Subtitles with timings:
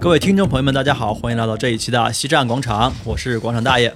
[0.00, 3.94] 各位听众朋友们，大家好，欢迎来到这一期的西站广场，我是广场大爷。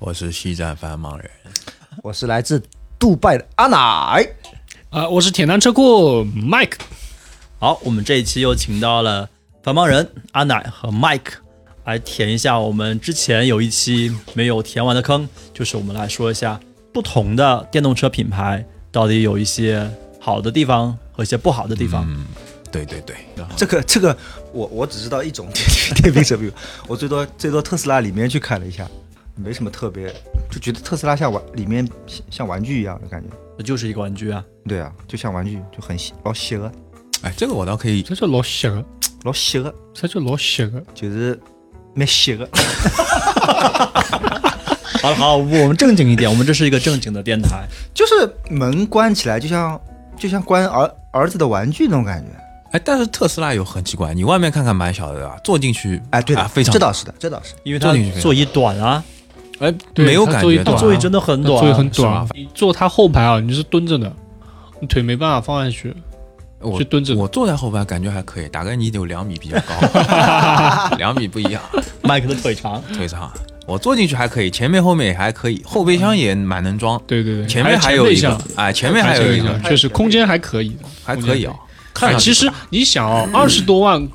[0.00, 1.30] 我是西站繁忙人，
[2.02, 2.60] 我是来自
[2.98, 4.28] 杜拜的阿奶。
[4.90, 6.78] 啊，我是铁男车库 Mike。
[7.60, 9.30] 好，我们这一期又请到了
[9.62, 11.34] 繁忙人阿奶和 Mike
[11.84, 16.58] 来填一下我们之前有一期没有填完的坑，就是我们来说一下
[16.92, 19.88] 不同的电动车品牌到底有一些
[20.18, 22.04] 好的地方和一些不好的地方。
[22.08, 22.26] 嗯，
[22.72, 23.16] 对对对，
[23.56, 24.16] 这个这个，
[24.52, 25.64] 我我只知道一种电
[26.02, 26.52] 电瓶车，比如
[26.86, 28.86] 我最多最多特斯拉里面去看了一下，
[29.34, 30.12] 没什么特别，
[30.50, 33.28] 就觉得特斯拉像玩里面像像玩具一样的感觉。
[33.56, 36.70] 那就是一个玩具啊，对啊，就像玩具，就很细老邪恶，
[37.22, 38.84] 哎，这个我倒可以，这叫老邪恶，
[39.24, 40.82] 老邪恶，这叫老邪恶。
[40.94, 41.38] 就是
[41.94, 42.48] 蛮邪恶。
[45.00, 47.66] 好了好，我们正经一点，我们这是一个正经的电台。
[47.94, 49.80] 就是门关起来，就像
[50.16, 52.30] 就像关儿儿子的玩具那种感觉。
[52.72, 57.54] 哎，但是特斯拉有很奇怪，你外面看看蛮小的啊，坐进去，哎，对的，啊非常这倒是的，这倒是。
[57.62, 59.02] 因为它坐进去座椅短啊，
[59.58, 61.94] 哎，对没有感觉到座椅座椅真的很短，座椅很短。
[61.94, 64.12] 是吗，你坐它后排啊，你是蹲着的，
[64.80, 65.94] 你腿没办法放下去。
[66.60, 71.62] 我是蹲着我坐在后排感觉还可以，大概你有两米比较高， 两米不一样，
[72.02, 72.82] 麦克的腿长。
[72.92, 73.32] 腿长。
[73.64, 81.54] 我坐进去还可以，前面后面也还可以，后备箱也蛮能装，对对对，前面还有一个哎，前面还有一个，确实空间还可以，还可以啊，
[81.98, 84.08] 看哎，其实你想哦，二十多万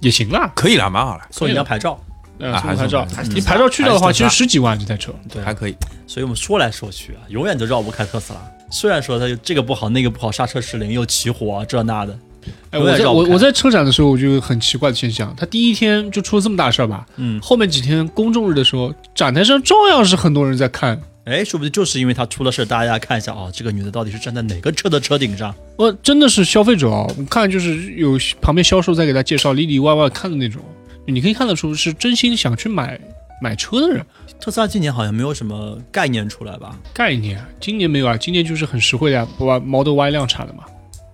[0.00, 1.98] 也行啦，可以了，蛮好了，送你张牌照，
[2.38, 5.12] 呃，啊送牌照，你牌照去掉的话，其实十几万这台车。
[5.32, 5.42] 对。
[5.42, 5.74] 还可以。
[6.06, 8.40] 所以我们说来说去啊，永远都绕不开特斯拉。
[8.70, 12.18] 虽然说它这个不好那个不好，刹车失灵又起火、啊、这那的，
[12.70, 21.00] 哎，我在我我在车展的时候，我就有很奇怪的现象，它第一天就出了这么大事儿吧，嗯，后面几天公众日的时候，展台上照样是很多人在看。
[21.28, 25.54] 哎，说不定就是因为他出了事，大家看一下哦，这个女的到底是站在哪个车的车顶上？
[25.76, 30.62] 我真的是消费者啊，我看就是有旁边销售在给他介绍里里外外看的那种，
[31.06, 32.98] 你可以看得出是真心想去买
[33.42, 34.04] 买车的人。
[34.40, 36.78] 特斯拉今年好像没有什么概念出来吧？
[36.94, 40.64] 概念，今年没有啊，今年就是很实惠的呀，不把 Model Y 量产了嘛，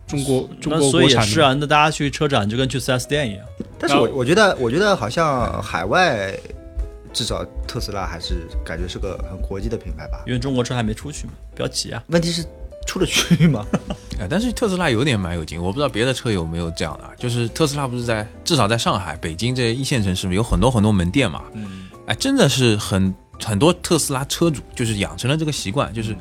[0.06, 1.47] 中国中那国所以也是国产的。
[1.47, 3.41] 啊，那大家去车展就跟去 4S 店一样。
[3.78, 6.34] 但是我我觉得，我觉得好像海外，
[7.14, 10.22] 至少特斯拉还是感觉是个很国际的品牌吧。
[10.26, 12.02] 因为中国车还没出去嘛，不要急啊。
[12.08, 12.44] 问题是
[12.86, 13.64] 出得去吗？
[14.20, 17.12] 哎，但是特斯拉有点蛮有劲，我不知道别的车有没有这样的啊。
[17.16, 26.14] 就是特斯拉不是在至少在上海、北京这一线城市有很多很多门店嘛，嗯，哎，真的是很很多特斯拉车主就是养成了这个习惯，就是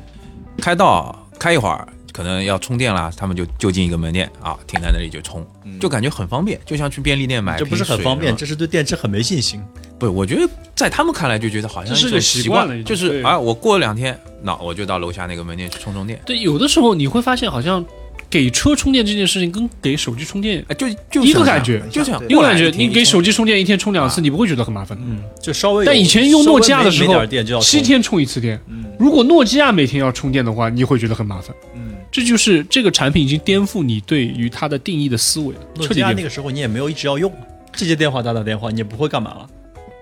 [0.58, 5.44] 开到开一会儿可能要充电啦，他们就就近一个门店啊，停在那里就充，
[5.80, 9.60] 就感觉很方便，就像去便利店买这不是很方便，这是对电池很没信心。
[9.98, 16.20] 不，我觉得在他们看来就觉得好像这是个习习惯了就是啊，我过了两天，那我就到楼下那个门店去充充电。
[16.24, 17.84] 对，有的时候你会发现，好像
[18.30, 22.22] 给车充电这件事情跟给手机充电哎，就就一个感觉就这样。
[22.28, 24.96] 一个感觉，你给手机充电一天充两次，啊你不会觉得很麻烦。
[25.00, 25.84] 嗯，就稍微。
[25.84, 27.60] 但以前用诺基亚的时候。
[27.60, 28.60] 七天充一次电。
[28.68, 31.54] 嗯如果诺基亚每天要充电的话，你会觉得很麻烦。
[31.74, 36.12] 嗯，这就是这个产品已经颠覆你对于它的定义的思维了，诺基亚。
[36.12, 37.28] 那个时候你也没有一直要用，
[37.74, 39.50] 接接电话打打电话，你也不会干嘛了。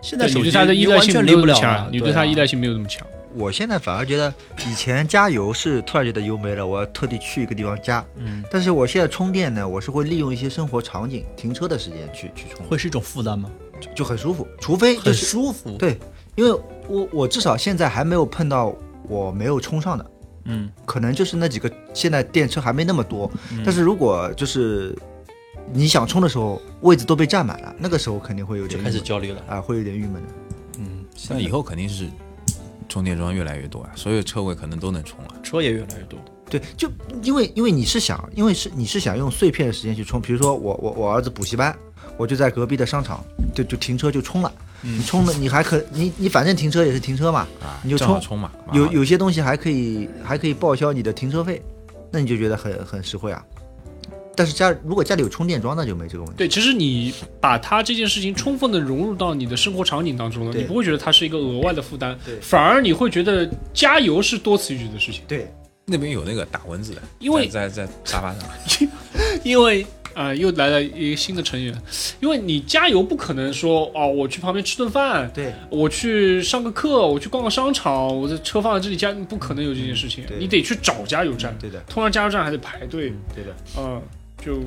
[0.02, 3.06] 现在手机对你对它的依赖性没有那么强了，，你对它依赖性没有那么强。
[3.34, 4.34] 我现在反而觉得，
[4.68, 8.04] 以前加油是突然觉得油没了，我要特地去一个地方加。
[8.16, 13.50] 嗯，但是我现在充电呢，我是会利用一些生活场景、停车的时间去去充，会是一种负担吗？
[13.80, 14.46] 就就很舒服。
[14.60, 15.98] 除非就很舒服。，对，
[16.34, 16.52] 因为
[16.86, 18.76] 我我至少现在还没有碰到
[19.08, 20.04] 我没有充上的，
[20.44, 23.30] 嗯，可能就是那几个现在电车还没那么多。
[23.50, 24.96] 嗯但是如果就是
[25.72, 29.42] 你想充的时候，位置都被占满了，那个时候肯定会有点开始焦虑了。
[29.48, 30.28] 啊，会有点郁闷的。
[30.78, 32.08] 嗯，现在以后肯定是
[32.88, 35.34] 充电桩越来越多啊，所有车位可能都能充了。
[35.42, 36.18] 车也越来越多。
[36.50, 36.90] 对，就
[37.22, 41.74] 因为因为你是想，因为是你是想用碎片的时间去充，比如说我我我儿子补习班，
[42.18, 43.24] 我就在隔壁的商场
[43.54, 48.50] 就就停车就充了，嗯你充的你还可你你反正停车也是停车嘛，啊，你就充充嘛。
[48.72, 51.62] 有有些东西还可以还可以报销你的停车费，
[52.10, 53.42] 那你就觉得很很实惠啊。
[54.34, 56.38] 但是家如果家里有充电桩，那就没这个问题。
[56.38, 65.52] 对，其实你把它这件事情充分的融入到你的生活场景当中了，你不会觉得它是一个额外的负担，反而你会觉得加油是多此一举的事情，对，
[65.84, 68.88] 那边有那个打蚊子的，因为在在在沙发上，
[69.44, 71.74] 因为啊、呃又来了一个新的成员，
[72.20, 75.52] 因为你加油不可能说哦，我去旁边吃顿饭，对。
[75.70, 80.38] 我去上个课，我去逛个商场，我的车放在这里加，不可能有这件事情，对。
[80.38, 83.54] 你得去找加油站，对的，通常加油站还得排队，对的。
[83.78, 84.00] 嗯、
[84.44, 84.60] 就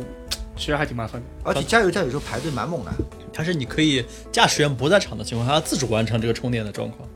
[0.56, 1.28] 其实还挺麻烦的。
[1.44, 2.92] 而且加油站有时候排队蛮猛的。
[3.34, 7.08] 它是你可以驾驶员不在场的情况下自主完成这个充电的状况，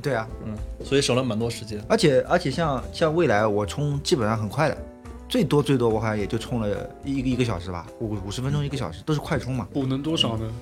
[0.00, 0.54] 对啊，嗯，
[0.84, 1.84] 所以省了蛮多时间。
[1.88, 4.78] 而且而且像像未来我充基本上很快的，
[5.30, 10.52] 最多最多我好像也就充了一个一个小时吧，五五十分钟一个小时，都是快充嘛，补能多少呢？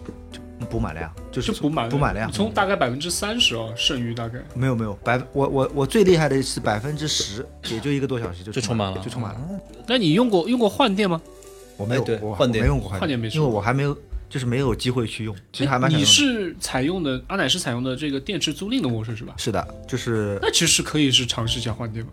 [0.69, 2.29] 补满了呀，就是就补满了，补满了呀。
[2.31, 4.39] 充大概百分之三十哦，剩余大概。
[4.55, 9.41] 没有没有百我我我最厉害的是百分之十，也就一个多小时就就充满了，就充满了。
[9.87, 11.19] 那你用过用过换电吗？
[11.79, 13.97] 我没有，哎对我换电我没用过换换电没因为我还没有，
[14.29, 15.35] 就是没有机会去用。
[15.53, 19.33] 其实还蛮想你是采用的阿奶是采用的这个电池租赁的模式是吧？
[19.39, 22.11] 是的，就是那其实可以是尝试一下换电嘛，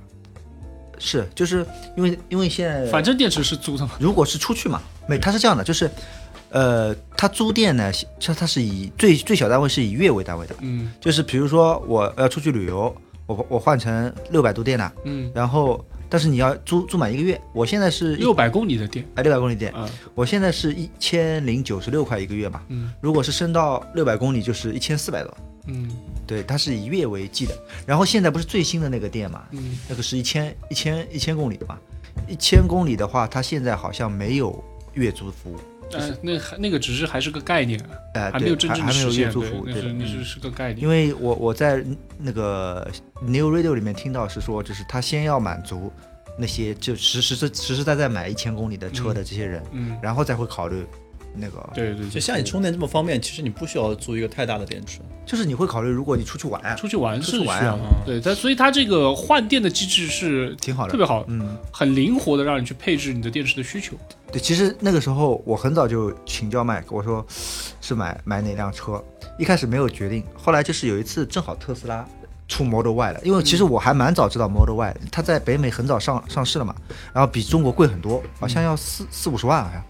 [0.99, 1.65] 是就是
[1.95, 3.91] 因为因为现在反正电池是租的嘛。
[3.99, 5.89] 如果是出去嘛，没，它是这样的，就是，
[6.49, 10.91] 呃，它租电呢，它它是以最最小单位是以月为单位的，嗯。
[10.99, 12.95] 就是比如说我要出去旅游，
[13.25, 22.93] 我我换成六百度电了，嗯，然后但是你要租租满一个月，我现在是六百公里的电哎六百公里电，嗯，我现在是一千零九十六块一个月嘛，嗯。
[23.01, 25.35] 如果是升到六百公里就是一千四百多，
[25.67, 25.89] 嗯
[26.27, 27.57] 对，它是以月为计的。
[27.85, 31.77] 然后现在不是最新的那个店嘛，嗯，那个是一千一千一千公里的嘛，
[32.27, 34.63] 一千公里的话，它现在好像没有
[34.93, 35.59] 月租服务。
[35.91, 37.79] 呃，那还那个只是还是个概念，
[38.15, 39.93] 哎，还没有真对还还没正实现，有月租服务，，对那是。
[39.93, 40.81] 那是是个概念。
[40.81, 41.85] 因为我我在
[42.17, 42.91] 那个
[43.21, 45.93] New Radio 里面听到是说，就是他先要满足
[46.39, 50.83] 那些就实实实实实在在买一千公里的车的这些人，嗯，然后再会考虑
[51.37, 54.99] 那个，对对，对就像你充电这么方便，其实你不需要租一个太大的电池。
[55.25, 63.95] 就是你会考虑，如果你出去玩啊，出去玩是玩啊需要，对，但所以它这个换电的机制是挺好的，特别好，嗯，很灵活的让你去配置你的电池的需求。
[64.31, 67.25] 对，其实那个时候我很早就请教麦克，我说
[67.81, 69.03] 是买买哪辆车，
[69.39, 72.07] 一开始没有决定，后来就是有一次正好特斯拉
[72.47, 76.75] 出 Model Y 了，因为其实我还蛮早知道 Model Y，的它在北美很早上上市了嘛，
[77.13, 79.83] 然后比中国贵很多，好像要四四五十万好像，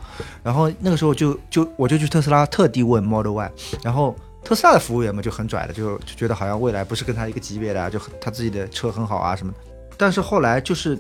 [0.44, 3.52] 然后那个时候就就我就去特斯拉特地问 Model Y，
[3.84, 4.16] 然后。
[4.48, 9.58] 特斯拉的服务员嘛就很拽的，就就觉得好像未来不是跟他一个级别的啊，就他自己的车很好啊什么的。
[9.98, 10.96] 但是后来就是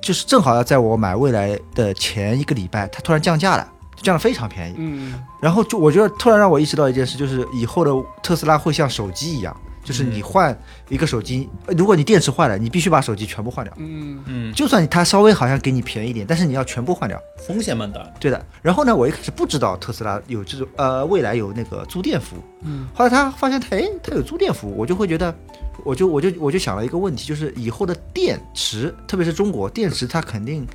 [0.00, 3.68] 就是正好要在我买未来的前一个礼拜，它突然降价了，
[4.00, 4.76] 降得非常便宜。
[4.78, 7.90] 嗯，然后就我觉得突然让我意识到一件事，就是以后的
[8.22, 13.72] 特斯拉会像手机一样，就是你换一个手机，呃如果你电池坏了，你必须把手机全部换掉。
[13.78, 17.16] 嗯嗯，就算它稍微好像给你便宜一点，但是你要全部换掉。
[17.46, 18.02] 风险蛮大。
[18.18, 18.46] 对的。
[18.60, 25.32] 然后呢，我一开始不知道特斯拉有这种呃未来有那个租电服务，嗯，后来他发现它哎它有租电服务，我就会觉得，
[25.84, 30.66] 我就我就我就想了一个问题，就是以后的电池，特别是中国电池，它肯定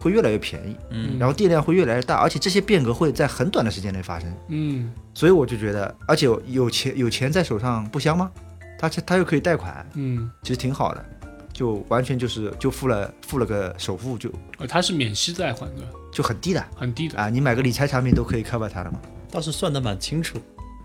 [0.00, 4.28] 会越来越便宜，嗯然后电量会越来越大，而且这些变革会在很短的时间内发生。
[4.48, 8.30] 嗯所以我就觉得，而且有有钱有钱在手上不香吗？
[8.78, 11.04] 他他又可以贷款，嗯，其实挺好的，
[11.52, 15.82] 就完全就是就付了付了个首付就呃，它是免息贷款的，
[16.12, 19.00] 就很低的很低的，啊，你买个理财产品都可以 cover 它的嘛，
[19.30, 20.38] 倒是算的蛮清楚，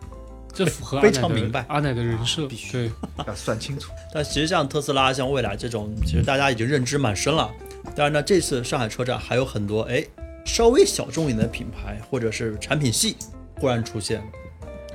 [0.54, 2.92] 这符合非常明白阿奶的人设，必须对，
[3.28, 3.92] 要算清楚。
[4.14, 7.52] 但其实像特斯拉、像蔚来这种，其实大家已经认知蛮深了。
[7.96, 10.06] 当然呢，这次上海车展还有很多哎
[10.46, 13.18] 稍微小众一点的品牌或者是产品系
[13.60, 14.22] 忽然出现，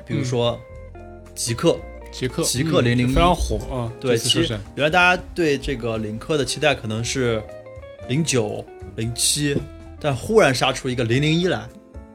[0.06, 0.58] 比如说
[1.34, 1.78] 极客。
[2.18, 7.42] 极客极客零零嗯非常火啊，对，其实原来大家对这个领克的期待可能是
[8.08, 8.64] 零九、
[8.96, 9.54] 零七，
[10.00, 11.68] 但忽然杀出一个零零一来。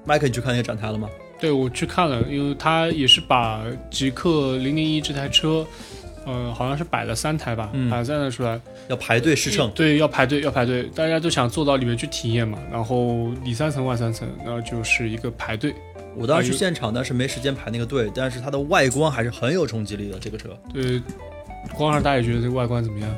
[0.03, 1.07] 麦克，你去看那个展台了吗？
[1.39, 5.63] 对我去看了，因为他也是把极客零零一这台车，
[6.25, 12.57] 呃，好像是摆了三台吧，嗯摆了三台出来，要排队试乘，对，要排队，要排队，大家都想坐到里面去体验嘛。
[12.71, 15.71] 然后里三层外三层，然后就是一个排队。
[16.15, 20.19] 我当时去现场，但是没时间排那个队，但是它的外观还是很有冲击力的。
[20.19, 21.01] 这个车，对，
[21.75, 23.09] 广二大爷觉得这个外观怎么样？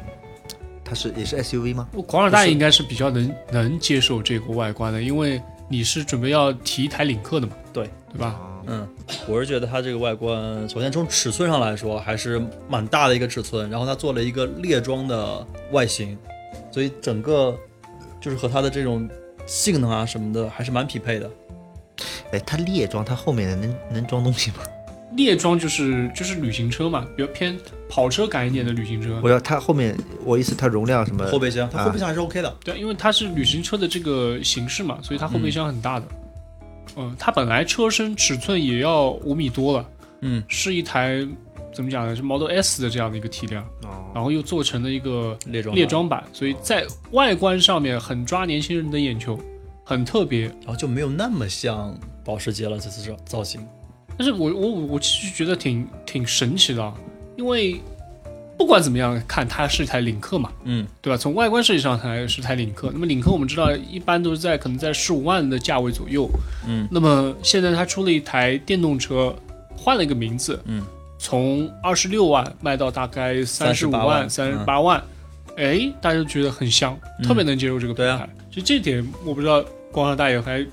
[0.85, 1.87] 它是也是 SUV 吗？
[2.05, 8.27] 广二大爷应该是比较能能接受这个外观的，因为你是准备要提一台领克的嘛，对对吧？
[8.27, 8.87] 啊，嗯，
[9.27, 10.37] 我是觉得它这个外观，
[10.69, 16.17] 首先从尺寸上来说还是蛮大的一个尺寸，然后它做了一个列装的外形，
[16.69, 17.57] 所以整个
[18.21, 19.09] 就是和它的这种
[19.45, 21.31] 性能啊什么的还是蛮匹配的。
[22.33, 24.57] 哎，它列装它后面的能能装东西吗？
[25.15, 27.55] 猎装就是就是旅行车嘛，比较偏
[27.87, 29.21] 跑车感一点的旅行车。
[29.23, 32.57] 我要它后面，我意思它容量什么后备箱，它啊后备箱还是 OK 的。
[32.63, 36.07] 对，因为它是旅行车的这个形式嘛，所以它后备箱很大的。
[36.97, 39.85] 嗯，它本来车身尺寸也要五米多了，
[40.21, 41.23] 嗯，是一台
[41.71, 42.15] 怎么讲呢？
[42.15, 49.39] 是 Model S 的这样的一个体量，哦，然后又做成了一个猎装猎，装版，所以在外观上面很抓年轻人的眼球，
[49.83, 50.45] 很特别。
[50.45, 52.77] 然后就没有那么像保时捷了。
[52.79, 53.65] 这次造造型，
[54.17, 56.93] 但是我我我其实觉得挺挺神奇的啊，
[57.37, 57.79] 因为
[58.57, 61.17] 不管怎么样看，它是一台领克嘛，嗯，对吧？
[61.17, 62.89] 从外观设计上看是台领克。
[62.93, 66.29] 那么领克我们知道一般都是在可能在十五万的价位左右。
[66.67, 69.35] 嗯，那么现在它出了一台电动车，
[69.75, 70.85] 换了一个名字，嗯，
[71.17, 75.03] 从二十六万卖到大概三十五万三十八万。
[75.55, 78.29] 哎，大家都觉得很香，嗯特别能接受这个品对啊牌。
[78.49, 80.65] 其实这点我不知道光阳大爷还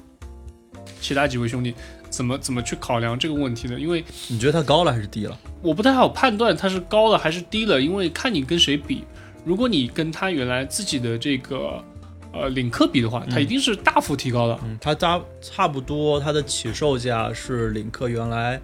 [1.01, 1.75] 其他几位兄弟
[2.09, 5.39] 怎么怎么去考量这个问题的，因为你觉得它高了还是低了？
[5.63, 9.05] 我不太好判断它是高了还是低了，因为看你跟谁比。
[9.45, 11.83] 如果你跟他原来自己的这个
[12.31, 18.61] 呃领克比的话，它嗯一定是大幅提高的，嗯，它差差不多它的起售价是领克原来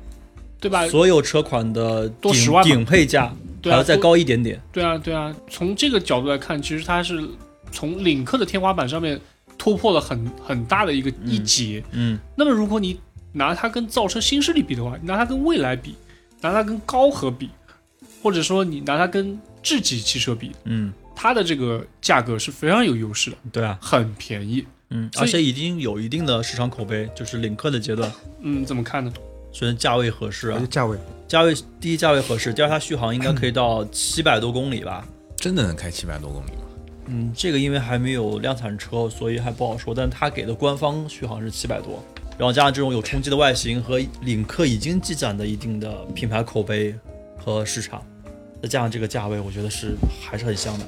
[0.60, 0.86] 对吧？
[0.86, 3.32] 所有车款的顶多10万顶配价，
[3.64, 4.60] 还要再高一点点。
[4.70, 7.26] 对啊，对啊，从这个角度来看，其实它是
[7.72, 9.18] 从领克的天花板上面
[9.58, 11.82] 突破了很很大的一个一截。
[11.92, 12.98] 嗯那么如果你
[13.32, 15.94] 拿它跟造车新势力比的话，你拿它跟蔚来比，
[16.40, 17.50] 拿它跟高和比，
[18.22, 24.64] 或者说你拿它跟智己汽车比，嗯，它的这个价格是非常有优势的，对啊，很便宜。
[24.90, 28.10] 嗯，而且已经有一定的市场口碑，就是领克的阶段，
[28.40, 29.12] 嗯，怎么看呢？
[29.52, 30.96] 首先价位合适啊，价位
[31.26, 35.06] 价位第一价位合适，第二它续航应该可以到七百多公里吧。
[35.36, 36.62] 真的能开七百多公里吗？
[37.08, 39.94] 嗯，这个因为还没有量产车，所以还不好说。
[39.94, 42.02] 但它给的官方续航是七百多，
[42.38, 46.94] 然后加上这种有冲击的外形和领克已经积攒的一定的品牌口碑
[47.36, 48.04] 和市场，
[48.62, 50.86] 再加上这个价位，我觉得是还是很香的。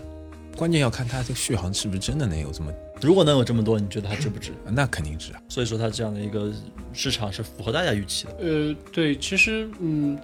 [0.57, 4.51] 关键要看它这个续航是不是真的能有这么，如果能有这么多，你觉得它值不值？
[4.67, 5.41] 那肯定值啊。
[5.49, 6.53] 所以说它这样的一个
[6.93, 8.35] 市场是符合大家预期的。
[8.41, 10.19] 呃，对，其实嗯，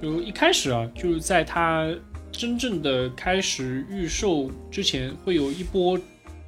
[0.00, 1.92] 就一开始啊，就是在它
[2.36, 5.98] 真正的开始预售之前，会有一波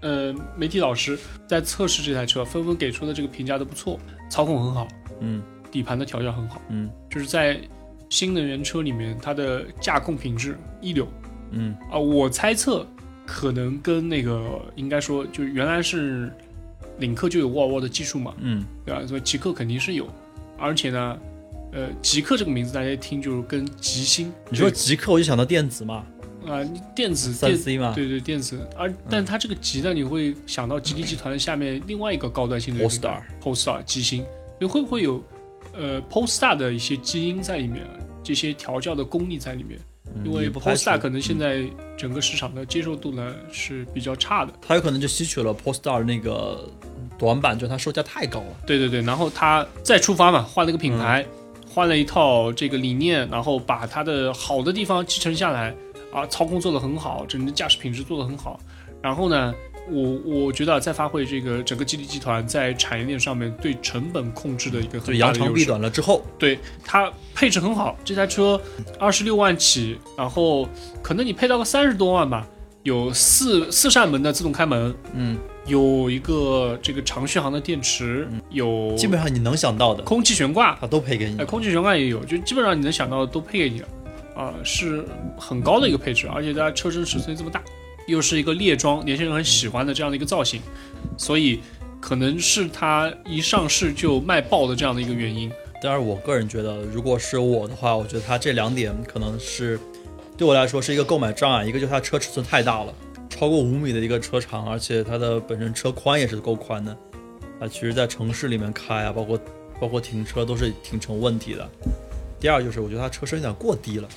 [0.00, 1.16] 呃媒体老师
[1.46, 4.88] 在测试这台车，纷纷给出的这个评价都不错，操控很好，
[5.20, 5.42] 嗯。
[5.70, 6.90] 底盘的调教很好，嗯。
[7.08, 7.60] 就是在
[8.08, 11.06] 新能源车里面，它的驾控品质一流
[11.50, 11.76] 嗯。
[11.90, 12.86] 啊、我猜测
[13.24, 16.32] 可能跟那个应该说，就原来是
[16.98, 18.64] 领克就有沃尔沃的技术嘛，嗯。
[18.84, 19.06] 对吧？
[19.06, 20.08] 所以极客肯定是有，
[20.58, 21.18] 而且呢，
[21.76, 26.06] 呃，极客这个名字大家一听就是跟极星，你说极客，我就想到电子嘛，
[26.48, 26.64] 啊、
[26.94, 34.24] 电子三电 C 嘛，对对电子，而但它这个极呢，你会想到吉利集团下面另外一个高端性的 Polestar Polestar 极星，
[34.58, 35.22] 你会不会有
[35.74, 37.82] 呃 Polestar 的一些基因在里面，
[38.24, 39.78] 这些调教的功力在里面？
[40.14, 41.62] 嗯因为 Polestar 可能现嗯在
[41.98, 44.52] 整个市场的接受度呢是比较差的。
[44.62, 46.66] 它有可能就吸取了 Polestar 那个
[47.18, 48.56] 短板，就是它售价太高了。
[48.64, 51.26] 对对对，然后它再出发嘛，换了个品牌，
[51.76, 55.76] 换了一套这个理念，然后把它的好的地方继承下来
[56.10, 58.58] 啊，操控做得很好，整个驾驶品质做得很好。
[59.02, 59.54] 然后呢，
[59.90, 65.66] 我我觉得再发挥这个整个吉利集团在产业链上面对成本控制的一个很大扬长避。
[65.66, 68.58] 短了之后，对它配置很好，这台车
[68.98, 70.66] 二十六万起，然后
[71.02, 72.48] 可能你配到个三十多万吧，
[72.84, 81.44] 有四四扇门的自动开门，嗯，有一个这个长续航的电池，有基本上你能想到的，空气悬挂，它都配给你哎，。
[81.44, 83.88] 空气悬挂也有，就基本上你能想到的都配给你了，
[84.36, 85.04] 啊、是
[85.36, 87.62] 很高的一个配置，而且它车身尺寸这么大，
[88.06, 90.60] 又是一个猎装，年轻人很喜欢的这样的一个造型，
[91.16, 91.60] 所以
[92.00, 95.50] 可能是它一上市就卖爆的这样的一个原因。
[95.82, 99.78] 但是，我个人觉得，如果是我的话，我觉得它这两点可能是
[100.36, 101.64] 对我来说是一个购买障碍。
[101.64, 102.94] 一个就是它车尺寸太大了，
[103.38, 106.96] 超过五米的一个车长，而且它的本身车宽也是够宽的。
[107.60, 109.38] 啊，其实，在城市里面开啊，包括
[109.78, 111.68] 包括停车都是挺成问题的。
[112.40, 114.08] 第二就是，我觉得它车身有点过低了，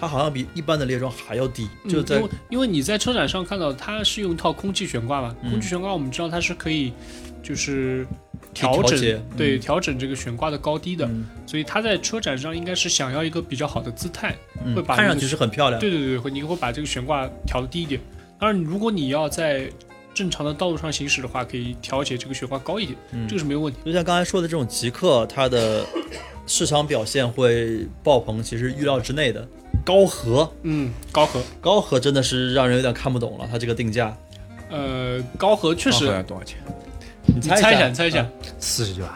[0.00, 6.92] 它好像比一般的猎装还要低，就在嗯、因为因为你在车展上看到它是用一套空气悬挂嘛，嗯空气悬挂我们知道它是可以
[7.42, 8.06] 就是
[8.52, 8.98] 调整
[9.36, 14.34] 对嗯调整这个悬挂的高低的，嗯所以它在车展上应该是想要一个比较好的姿态。
[14.64, 15.80] 嗯会把看上去是很漂亮。
[15.80, 18.00] 对对对，会你会把这个悬挂调的低一点。
[18.40, 19.68] 当然，如果你要在
[20.14, 23.78] 正常的道路上行驶的话，可以调节这个雪花高一点，嗯这个是没有问题。
[23.84, 25.84] 就像刚才说的这种极客，它的
[26.46, 29.46] 市场表现会爆棚，其实预料之内的。
[29.84, 34.14] 高和，嗯，高和，高和真的是让人有点看不懂了，它这个定价，
[34.70, 36.58] 呃，高和确实，高和要多少钱？
[37.26, 38.26] 你你猜一下，你猜一下。
[38.58, 39.10] 四十几万，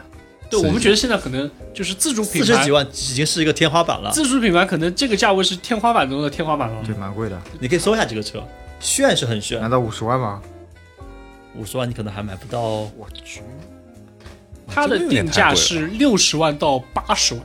[0.48, 4.10] 对我们觉得现在可能就是自主品牌四十几，万已经是一个天花板了。
[4.12, 6.82] 自主品牌可能这个价位是天花板中的天花板了。
[6.86, 8.42] 对，蛮贵的，你可以搜一下这个车，
[8.82, 10.42] 炫是很炫难，道五十万吗？
[11.56, 12.60] 五十万你可能还买不到。
[12.60, 13.40] 我去，
[14.66, 17.42] 它的定价是六十万到八十万，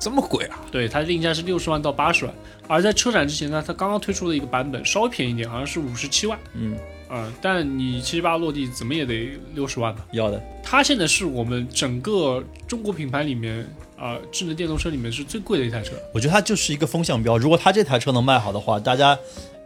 [0.00, 0.58] 这么贵啊？
[0.72, 2.34] 对，它的定价是六十万到八十万。
[2.66, 6.76] 而在车展之前呢，它刚刚推出了一个版本，稍微便宜一点，好像是五十七万嗯，
[7.08, 10.04] 啊、但你七七八落地怎么也得六十万吧。
[10.10, 10.42] 要的。
[10.64, 13.64] 它现在是我们整个中国品牌里面
[13.96, 15.92] 啊、智能电动车里面是最贵的一台车。
[16.12, 17.38] 我觉得它就是一个风向标。
[17.38, 19.16] 如果它这台车能卖好的话，大家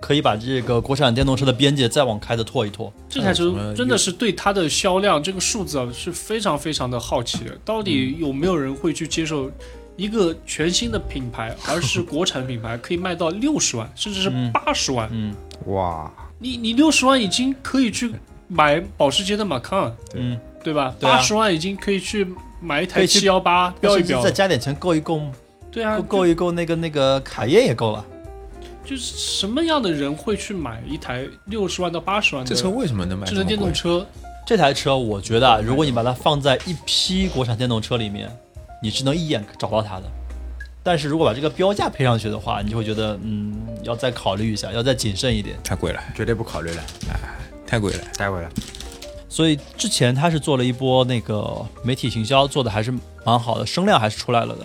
[0.00, 2.92] 可以把这个国产电动车的边界再往开的拓一拓。
[3.08, 9.50] 这台车真的是对它的销量这个数字啊是非常非常的好奇的，到底有没有人会去接受
[9.96, 15.08] 一个全新的品牌，而是国产品牌，可以卖到六十万，甚至是嗯八十万。
[15.10, 15.34] 嗯
[15.66, 18.12] 哇，你你六十万已经可以去
[18.46, 20.94] 买保时捷的马康，嗯，对吧？
[21.00, 22.26] 八十万已经可以去
[22.60, 24.30] 买一台七幺八标一标再。
[24.30, 25.22] 加点钱够一够，
[25.72, 28.04] 对啊够，够一够那个那个卡宴也够了。
[28.86, 33.72] 就是什么样的人会去买一台六十万到八十万的这车为什么能买智能电动？
[33.72, 34.06] 车？
[34.46, 38.30] 这台车我觉得啊，如果你把它放在一批国产电动车里面，
[38.80, 40.04] 你是能一眼找到它的。
[40.84, 43.52] 但是如果把这个标价配上去的话，你就会觉得，嗯，
[43.82, 45.56] 要再考虑一下，要再谨慎一点。
[45.64, 47.18] 太贵了，绝对不考虑了，哎
[47.66, 47.98] 太贵了。
[48.16, 48.48] 太贵了。
[49.28, 54.64] 所以之前他是做了一波那个媒体行销，做的还是蛮好的，声量还是出来了的。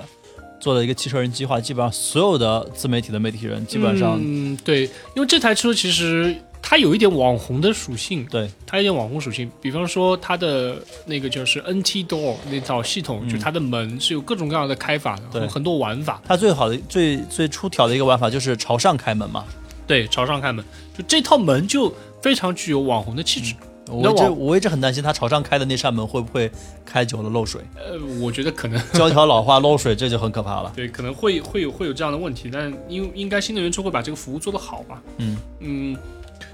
[0.61, 4.83] 做了一个汽车人计划，基本上所有的自媒体的媒体人基本上、嗯，对，
[5.15, 9.51] 因为这台车其实它有一点网红的属性，对它有一点网红属性。
[9.59, 10.75] 比方说它的
[11.05, 16.21] 那个就是 NT Door 那套系统，就它的门是有各种各样的开法的，对有很多玩法。
[16.25, 19.43] 它最好的最最出挑的一个玩法就是朝上开门嘛。
[19.87, 20.63] 对，朝上开门，
[20.95, 23.55] 就这套门就非常具有网红的气质。
[23.91, 26.49] 我一直那我我一直很担心它朝上开的那扇门会不会
[26.85, 30.71] 开久了漏水，呃，我觉得可能 胶条老化漏水，这就很可怕了。
[30.75, 35.01] 对，可能会会有会有这样的问题，但应应该新能源车会把这个服务做得好吧？
[35.17, 35.97] 嗯嗯，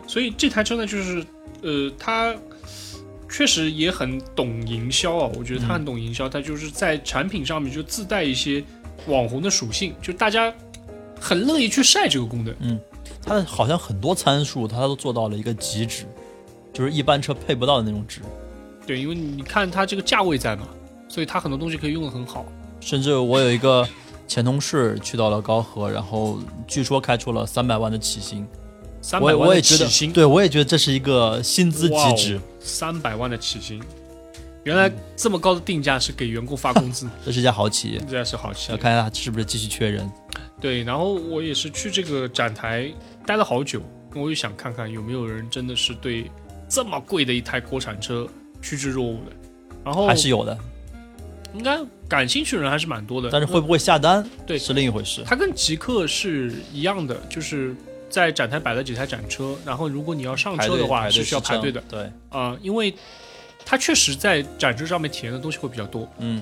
[0.08, 1.24] 所以这台车呢，就是
[1.62, 2.36] 呃，它
[3.30, 8.64] 确实也很懂营销啊，我觉得它很懂营销，它就是在产品上面就自带一些
[9.08, 10.54] 网红的属性，就大家
[11.20, 12.56] 很乐意去晒这个功能。
[12.62, 12.80] 嗯
[13.26, 16.06] 它的好像很多参数它都做到了一个极致，
[16.74, 18.22] 就是一般车配不到的那种值。
[18.86, 20.68] 对，因为你看它这个价位在嘛，
[21.10, 22.46] 所以它很多东西可以用的很好。
[22.80, 23.88] 甚至我有一个
[24.28, 28.48] 前同事去到了高和，然后据说开出了三百万的起薪，
[29.02, 33.82] 三百万起薪，对我也觉得这是一个薪资极值，三百万的起薪，
[34.64, 38.00] 原来这么高的定价是给员工发工资， 这是一家好企业。
[38.00, 38.78] 这家是好企业。
[38.78, 40.10] 要看一下它是不是继续缺人。
[40.62, 42.90] 对，然后我也是去这个展台
[43.26, 43.82] 待了好久，
[44.16, 46.30] 我也想看看有没有人真的是对
[46.70, 48.28] 这么贵的一台国产车
[48.62, 49.32] 趋之若鹜的，
[49.86, 50.58] 然后还是有的，
[51.54, 53.30] 应该感兴趣的人还是蛮多的。
[53.32, 55.24] 但是会不会下单，对是另一回事。
[55.26, 57.76] 它跟极客是一样的，就是
[58.10, 62.94] 在展台摆了几台展车，然后如果你要上车的话是需要排队的对，啊、因为
[63.66, 66.10] 它确实在展车上面体验的东西会比较多。
[66.20, 66.42] 嗯，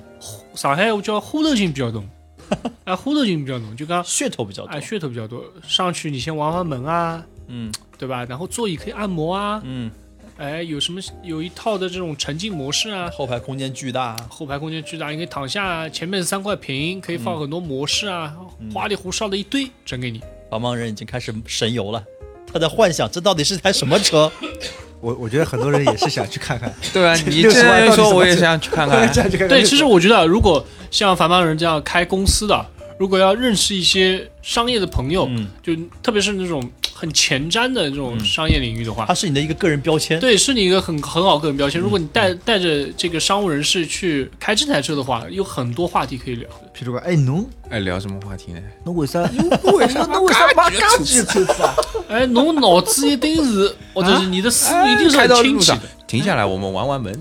[0.54, 2.08] 上海我叫呼头性比较浓，
[2.86, 4.80] 啊，呼头性比较浓，就刚噱头比较多哎。
[4.80, 5.44] 噱头比较多。
[5.68, 8.26] 上去你先玩玩门啊，嗯对吧？
[8.26, 9.90] 然后座椅可以按摩啊，嗯，
[10.38, 18.34] 哎，有什么有一套的这种沉浸模式啊，后排空间巨大，后排空间巨大，你可以躺下啊，前面三块屏可以放很多模式啊，
[18.74, 20.20] 花里胡哨的一堆整给你。
[20.52, 22.04] 茫茫人已经开始神游了，
[22.52, 24.30] 他在幻想这到底是台什么车？
[25.02, 29.14] 我我觉得很多人也是想去看看， 对啊， 你60这么我也想去看我也看。
[29.14, 29.50] 想去看看。
[29.50, 32.66] 对，其实我觉得，如果像繁忙人这样开公司的，
[32.98, 36.62] 如果要认识一些商业的朋友，嗯，就特别是那种
[36.98, 40.18] 很前瞻的这种商业领域的话，它是你的一个个人标签。
[40.18, 41.80] 对，是你一个很很好个人标签。
[41.82, 46.72] 如果你带带着这个商务人士去开这台车的话，有很多话题可以聊的。
[46.74, 48.62] 譬如说，哎，侬哎，聊什么话题呢？
[48.86, 49.20] 侬为啥？
[49.62, 50.06] 侬为啥？
[50.06, 51.76] 侬为啥买家具车子啊？
[52.08, 55.82] 哎，侬脑子一定是，或者是你的思路一定是很清晰的。
[56.08, 57.14] 停下来，我们玩玩门。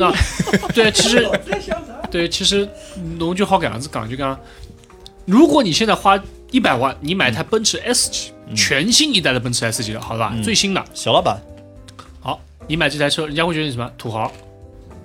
[0.00, 0.12] 那
[0.74, 1.30] 对，其实
[2.10, 2.68] 对，其实
[3.20, 4.36] 侬就好搿样子讲，就讲，
[5.26, 10.42] 如果你现在花一百万，你买台奔驰 S 级，全新一代的奔驰 S 级的，好吧，嗯。
[10.42, 11.40] 最新的，小老板。
[12.20, 14.30] 好，你买这台车，人家会觉得你什么土豪，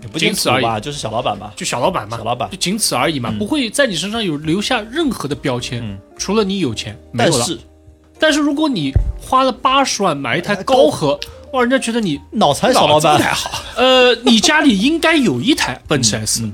[0.01, 0.81] 也不仅仅此而已。
[0.81, 1.51] 就是小老板吧。
[1.55, 2.49] 就小老板嘛，小老板。
[2.51, 3.39] 就仅此而已嘛，嗯。
[3.39, 5.97] 不会在你身上有留下任何的标签，嗯。
[6.17, 7.37] 除了你有钱没有了。
[7.39, 7.59] 但是。
[8.19, 11.19] 但是如果你花了八十万买一台高和，
[11.53, 13.13] 哇，人家觉得你脑残小老板。
[13.13, 16.47] 脑子不太好，呃，你家里应该有一台奔驰 S，、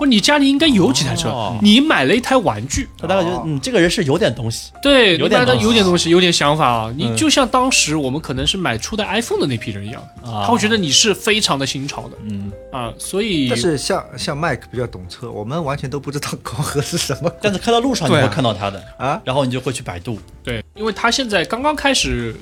[0.00, 1.58] 嗯或你家里应该有几台车，哦。
[1.60, 4.72] 你买了一台玩具，他大概觉得，嗯，这个人是有点东西。
[4.80, 5.62] 对，有点东西。
[5.62, 6.94] 有点东西，有点想法啊。
[6.96, 7.16] 你嗯。
[7.16, 10.46] 就像当时我们可能是买初代 iPhone 的那批人一样，啊。
[10.46, 12.16] 他会觉得你是非常的新潮的。
[12.24, 17.30] 嗯，啊，所以但是像像麦克比较懂车，我们完全都不知道高和是什么。
[17.42, 19.20] 但是开到路上你会看到他的，啊。
[19.22, 20.18] 然后你就会去百度。
[20.42, 22.34] 对，因为他现在刚刚开始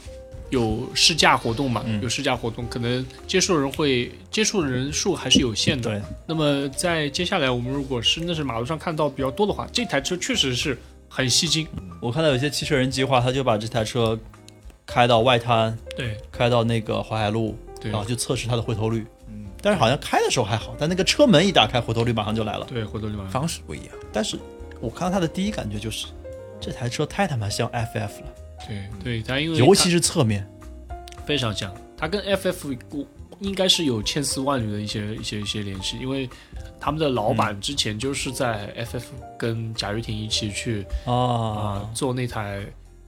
[0.51, 5.91] 有试驾活动嘛，嗯有试驾活动，可能接触人会接触的人数还是有限的。
[5.91, 11.67] 对，那么在接下来，我们如果是那是马路上看到比较多的话，这台车确实是很吸睛。
[12.01, 14.19] 我看到有些汽车人计划，他就把这台车
[14.87, 19.05] 开到外滩，对开到那个淮海路，对然后就测试它的回头率。
[19.29, 22.67] 嗯，但是好像开的时候还好，但那个车门一打开，回头率马上就来了。
[22.71, 23.31] 对，回头率马上。
[23.31, 23.89] 方式不一样。
[24.13, 24.39] 但是
[24.81, 26.07] 我看到它的第一感觉就是，
[26.61, 28.35] 这台车太他妈像 FF 了，
[28.67, 28.89] 对。
[29.03, 30.47] 对，他因为尤其是侧面。
[31.27, 33.07] 非常像，他跟 FF 我
[33.41, 36.29] 应该是有千丝万缕的一些一些一些联系，因为
[36.81, 39.03] 他们的老板之前就是在 FF
[39.39, 42.65] 跟贾跃亭一起去啊、啊，做那台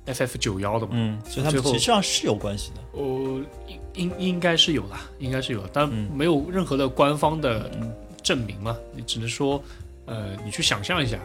[0.06, 3.00] FF 九幺的嘛，嗯，所以他们实际上是有关系的。
[3.00, 6.10] 呃，应应应该是有啦，应该是有，但嗯。
[6.14, 7.90] 没有任何的官方的嗯。
[8.22, 9.60] 证明嘛，你只能说，
[10.04, 11.18] 呃，你去想象一下，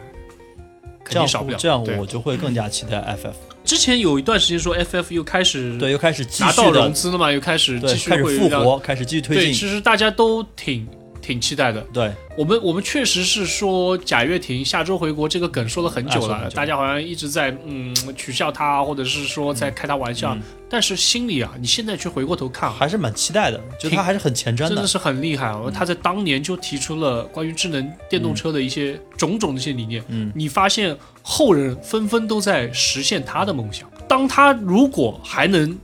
[1.06, 1.56] 肯这样定少不了。
[1.56, 3.32] 这样对我就会更加期待 FF。
[3.64, 9.54] 之前有一段时间说 FF 又开始对，又开始继拿到续融资了嘛，又开始继对，续开始会复活，开始继续推对，进。
[9.54, 10.86] 其实大家都挺
[11.26, 11.80] 挺期待的。
[11.92, 24.86] 对，我们我们确实是说贾跃亭下周回国这个梗说了很久了，大家好像一直在嗯取笑他，或者是说在开他玩笑，嗯但是心里啊，你现在去回过头看啊，还是蛮期待的，就他还是很前瞻的真的。
[24.86, 25.70] 是很厉害哦！
[25.72, 30.02] 他在当年就提出了关于智能电动车的一些种种的一些理念。
[30.08, 33.88] 嗯，你发现后人纷纷都在实现他的梦想。
[34.08, 35.76] 当他如果还能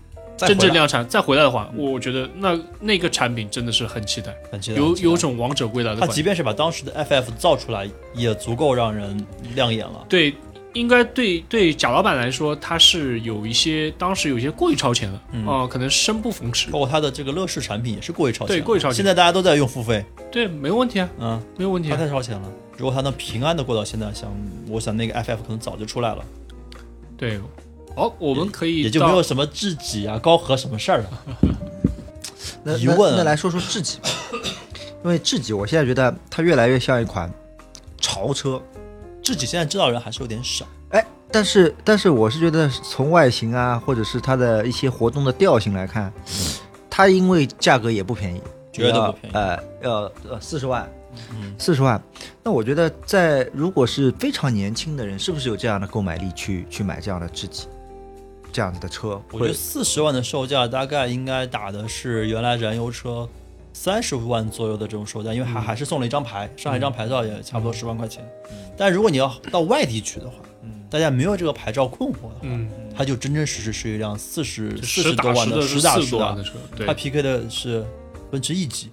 [0.48, 6.06] 真正量产再回来的话，我觉得那那个产品真的是很期待，很期待，有有种王者归来的感觉。
[6.06, 10.04] 他即便是把当时的 FF 造出来，也足够让人亮眼了。
[10.08, 10.34] 对，
[10.72, 16.70] 应该对对贾老板来说，他是有一些当时有一些过于超前了，嗯啊、可能生不逢时。
[16.70, 21.90] 包括他的这个乐视产品也是过于超前，对过于超前现在大家都在用付费，对，没问题啊，嗯，没有问题。
[21.90, 22.48] 太超前了。
[22.78, 24.34] 如果他能平安的过到现在，想
[24.68, 26.24] 我想那个 FF 可能早就出来了，
[27.18, 27.38] 对，
[27.94, 31.10] 好，我们可以也就没有什么智己啊、高和什么事儿了。
[32.64, 33.16] 那那疑问啊。
[33.18, 34.08] 那来说说智己吧，
[35.04, 37.32] 因为智己我现在觉得它越来越像一款
[37.98, 38.60] 潮车，
[39.22, 46.12] 智己现在知道人还是有点少，哎，但是但是我是觉得从外形啊，或者是它的一些活动的调性来看，
[46.88, 48.40] 它因为价格也不便宜，
[48.72, 49.34] 绝对不便宜。
[49.34, 49.92] 呃，要
[50.28, 50.90] 呃四十万，
[51.30, 52.00] 嗯，四十万。
[52.42, 57.66] 那我觉得在如果是非常年轻的人，是不是有这样的购买力去去买这样的智己，
[58.52, 59.20] 这样子的车？
[59.32, 59.52] 我觉得会。
[59.52, 63.28] 四十万的售价大概应该打的是原来燃油车
[63.72, 68.22] 三十万左右的这种售价，因为还还是送了一张牌，上海一张牌照也差不多十万块钱。
[68.76, 70.34] 但如果你要到外地去的话，
[70.90, 76.86] 大家没有这个牌照困惑的话，嗯，它就真真实实是一辆四十四实十多万的实打实的的，车，对。
[76.86, 77.82] 它，PK 的是
[78.30, 78.90] 奔驰 E 级。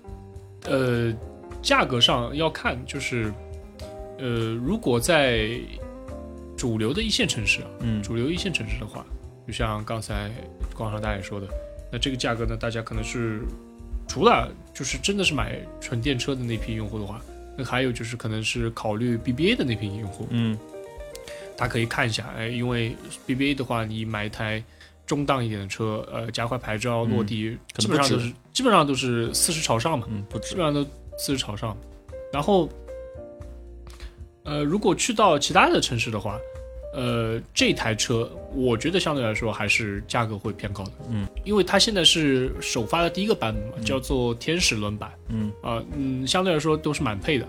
[0.64, 1.14] 呃，
[1.62, 3.34] 价格上要看，就是，
[4.18, 4.28] 呃，
[4.64, 5.50] 如果在
[6.56, 8.02] 主流的一线城市啊，嗯。
[8.02, 9.06] 主流一线城市的话，
[9.50, 10.30] 就像刚才
[10.76, 11.48] 广场大爷说的，
[11.92, 13.42] 那这个价格呢，大家可能是
[14.08, 17.20] 除了就是真的是买纯电车的那批用户的话，
[17.58, 20.56] 那还有就是可能是考虑 BBA 的那批用户，嗯
[21.58, 22.96] 他可以看一下，哎，因为
[23.28, 24.64] BBA 的话，你买一台
[25.08, 30.06] 中档一点的车，呃，加快牌照落地，基本上都是基本上都是四十朝上嘛。
[30.12, 30.54] 嗯，基。
[30.54, 30.84] 本上都
[31.18, 31.76] 四十朝上。
[32.32, 32.70] 然后，
[34.44, 36.40] 呃，如果去到其他的城市的话，
[36.94, 47.48] 呃，这台车我觉得相对来说还是价格会偏高的，嗯，因为它现在是首发的第一个版本嘛，叫做天使轮版，嗯啊、嗯，相对来说都是满配的，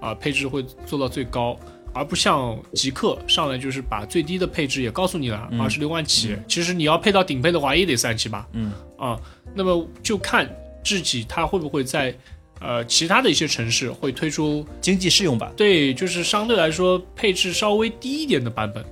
[0.00, 1.58] 啊、配置会做到最高。
[1.94, 6.34] 而不像极客上来就是把最低的配置也告诉你了，嗯二十六万起。
[6.48, 8.48] 其实你要配到顶配的话，也得三七八。
[8.52, 9.20] 嗯啊，
[9.54, 10.50] 那么就看
[10.82, 12.14] 自己它会不会在
[12.62, 15.52] 呃其他的一些城市会推出经济适用版。
[15.56, 18.84] 对，就是相对来说配置稍微低一点的版本，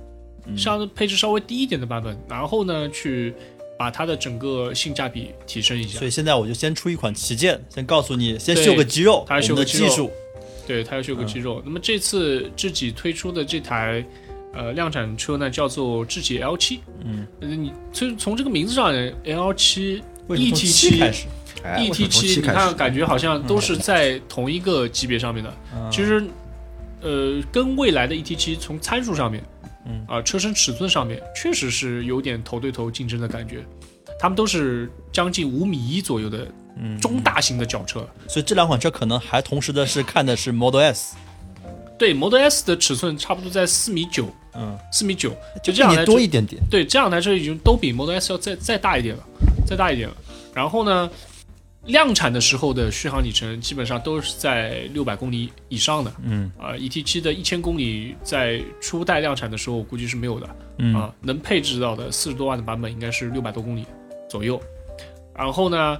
[0.45, 3.33] 嗯相配置稍微低一点的版本，然后呢去
[3.79, 6.07] 把它的整个性价比提升一下所。
[6.07, 10.11] 以现在我就先出一款旗舰，先告诉你，先秀个肌肉，它我们的秀个肌肉技术。
[10.67, 11.61] 对，它要秀个肌肉。
[11.65, 14.05] 那么这次智己推出的这台
[14.53, 16.79] 呃量产车呢，叫做智己 L 七。
[17.03, 21.25] 嗯，呃你从从这个名字上，L 七为什么从 ET 七开始？
[21.63, 25.53] 哎 ET 么从七，你看感觉好像都是在同一个级别上面的。
[25.75, 26.23] 嗯其实，
[27.01, 29.43] 呃，跟未来的 ET 七从参数上面，
[29.85, 33.63] 嗯啊、车身尺寸上面，确实是有点头对头竞争的感觉。
[34.19, 36.47] 他们都是将近五米一左右的
[36.77, 38.07] 嗯，中大型的轿车。
[38.27, 41.15] 所以这两款车可能还同时的是看的是 Model S，
[41.97, 46.61] 对，Model S 的尺寸差不多在四米九，嗯，四米九，就这样多一点点。
[46.69, 49.23] 对，这两台车已经都比 Model S 要再再大一点了，
[49.65, 50.15] 再大一点了。
[50.53, 51.09] 然后呢，
[51.85, 56.13] 量产的时候的续航里程基本上都是在六百公里以上的。
[56.23, 56.51] 嗯。
[56.57, 60.45] 啊、e t 七的一千公里在初代量产的时候，我估计是没有的。
[60.47, 63.85] 啊、嗯能配置到的四十多万的版本应该是六百多公里
[64.29, 64.61] 左右。
[65.35, 65.99] 然后呢，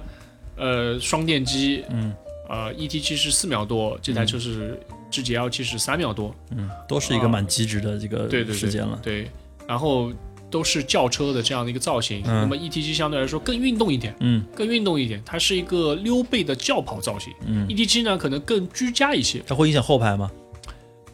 [0.56, 2.14] 呃，双电机，嗯。
[2.48, 4.78] 呃，ET 七是四秒多，这台车是
[5.10, 8.98] 智己 L 七是三秒多，嗯，都是一个蛮极致的这个对对对时间了。
[9.02, 9.26] 对，
[9.66, 10.12] 然后
[10.52, 12.22] 都是轿车的这样的一个造型。
[12.26, 17.32] 嗯那么 ET 七相对来说更运动一点，嗯更运动一点，它是一个溜背的轿跑造型。
[17.46, 20.30] 嗯，ET 七呢可能更居家一些，它会影响后排吗？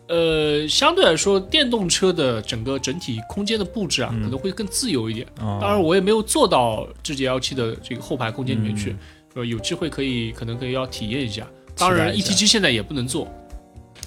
[0.09, 5.27] 呃，相对来说，电动车的整个整体空间的布置啊，嗯可能会更自由一点。
[5.41, 8.99] 哦，当然，我也没有坐到智己 L 七的这个后排空间里面去，嗯
[9.35, 11.47] 呃，有机会可以可能可以要体验一下。
[11.77, 13.29] 当然，ETG 现在也不能做，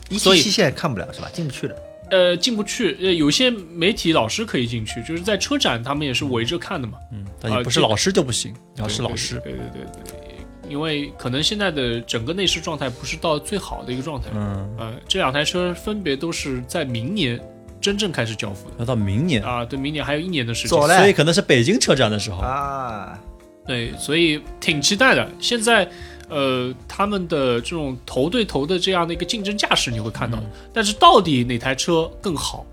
[0.09, 1.29] 一所以 T 七现在看不了是吧？
[1.31, 1.75] 进不去的。
[2.11, 2.95] 呃，进不去。
[3.01, 6.97] 呃，有些媒体老师可以进去，就是在车展他们也是围着看的嘛。
[7.11, 14.27] 嗯，但你啊这个不是老师就不行，你要是老师，对对对对对，因为可能现在的整个内饰状态不是到最好的一个状态。
[14.35, 17.39] 嗯，呃，这两台车分别都是在明年
[17.79, 23.19] 真正开始交付的要到明年，啊，对，明年还有一年的时间所以可能是北京车展的时候，啊，
[23.65, 25.27] 对，所以挺期待的。
[25.39, 25.89] 现在，
[26.31, 30.41] 呃，他们的这种头对头的这样的一个竞争架势你会看到，
[30.73, 32.65] 但是到底哪台车更好，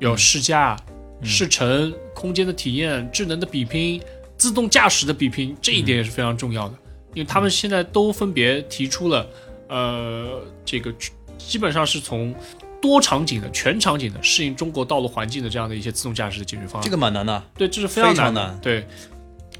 [0.00, 0.76] 有试驾、
[1.22, 4.00] 试乘、空间的体验、智能的比拼、
[4.36, 6.74] 自动驾驶的比拼，这一点也是非常重要的，
[7.14, 9.26] 因为他们现在都分别提出了，
[9.68, 10.92] 呃，这个
[11.38, 12.34] 基本上是从。
[12.82, 17.44] 多场景的、全场景的适应中国道路环境的这样的一些自动驾驶的解决方案，这个蛮难的。
[17.54, 18.40] 对，这是非常难的。
[18.40, 18.86] 难对，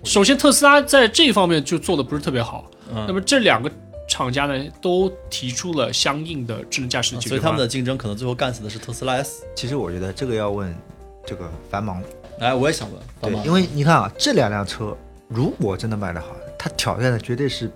[0.04, 2.70] 首先特斯拉在这一方面就做的不是特别好。
[2.94, 3.70] 嗯那么这两个
[4.08, 7.38] 厂家呢，都提出了相应的智能驾驶的解决方案。
[7.38, 9.44] 所以他们的竞争可能最后干死的是特斯拉 S。
[9.54, 10.74] 其实我觉得这个要问
[11.24, 12.02] 这个繁忙，
[12.40, 12.88] 哎，我也想
[13.22, 14.96] 问，因为你看啊，这两辆车
[15.28, 17.70] 如果真的卖得好，它挑战的绝对是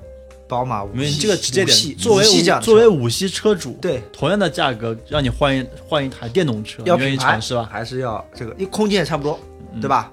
[0.48, 1.22] 宝马五因为系。
[1.22, 7.68] 这个直接点，作为五作为五系车主，对同样的价格让你换一换一台电动车，要你愿意尝试吧？
[7.70, 9.38] 还是要这个，因为空间也差不多，
[9.72, 10.12] 嗯对吧？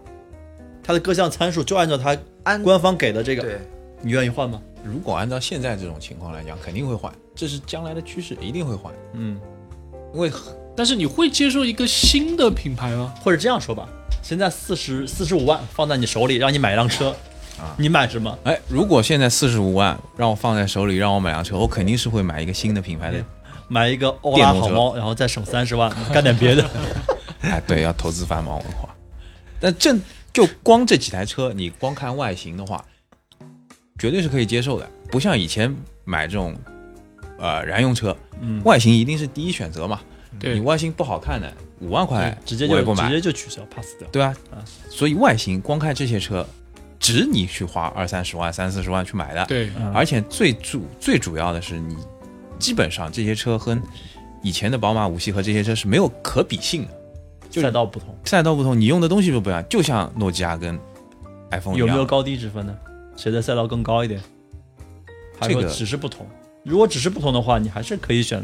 [0.83, 3.59] 它的各项参数就按照它安官方给的这个，对，
[4.01, 4.61] 你愿意换吗？
[4.83, 9.39] 如果按照现在这种情况来讲，肯定会换，这是将来的趋势，一定会换，嗯，
[10.13, 10.31] 因为
[10.75, 13.13] 但是你会接受一个新的品牌吗？
[13.23, 13.87] 或者这样说吧，
[14.21, 17.09] 现在四十四十五万放在你手里，让你买一辆车，
[17.59, 18.37] 啊你买什么？
[18.43, 23.23] 哎，如果现在四十五万让我放在手里，让我买辆车，我肯定是会买一个新的品牌的。
[23.67, 26.69] 买一个欧拉好猫，然后再省三十万，干点别的。
[27.39, 28.89] 哎，对，要投资繁忙文化。
[29.61, 29.95] 但这
[30.33, 32.83] 就光这几台车，你光看外形的话，
[34.01, 34.89] 绝对是可以接受的。
[35.11, 35.71] 不像以前
[36.05, 36.55] 买这种
[37.37, 40.01] 呃燃油车，嗯，外形一定是第一选择嘛。
[40.39, 44.07] 对你外形不好看的，五万块直接就直接就取消 pass 掉。
[44.11, 44.65] 对啊啊。
[44.89, 46.43] 所以外形光看这些车，
[46.97, 49.45] 值你去花二三十万、三四十万去买的。
[49.45, 51.95] 对，嗯而且最主最主要的是，你
[52.57, 53.79] 基本上这些车和
[54.41, 56.91] 以前的宝马五系和这些车是没有可比性的，
[57.51, 60.79] 就赛道不同，赛道不同，你用的东西就不一样，就像诺基亚跟
[61.51, 61.87] iPhone 一样。
[61.87, 62.75] 有没有高低之分呢？
[63.21, 64.19] 谁的赛道更高一点？
[65.39, 66.25] 还是说这个只是不同？
[66.63, 68.43] 如果只是不同的话，你还是可以选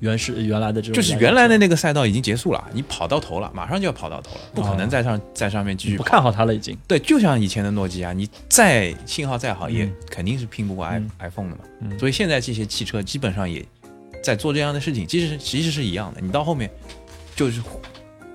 [0.00, 5.96] 原始原来的这种就是原来的那个赛道已经结束了，你跑到头了，马上就要跑到头了，不可能哦在上在上面继续。
[5.96, 6.76] 不看好它了已经。
[6.88, 11.62] 对，就像以前的诺基亚，你再信号再好，也嗯肯定是拼不过 i 嗯 iPhone 的嘛。
[11.82, 13.64] 嗯所以现在这些汽车基本上也
[14.24, 16.20] 在做这样的事情，其实其实是一样的。
[16.20, 16.68] 你到后面
[17.36, 17.62] 就是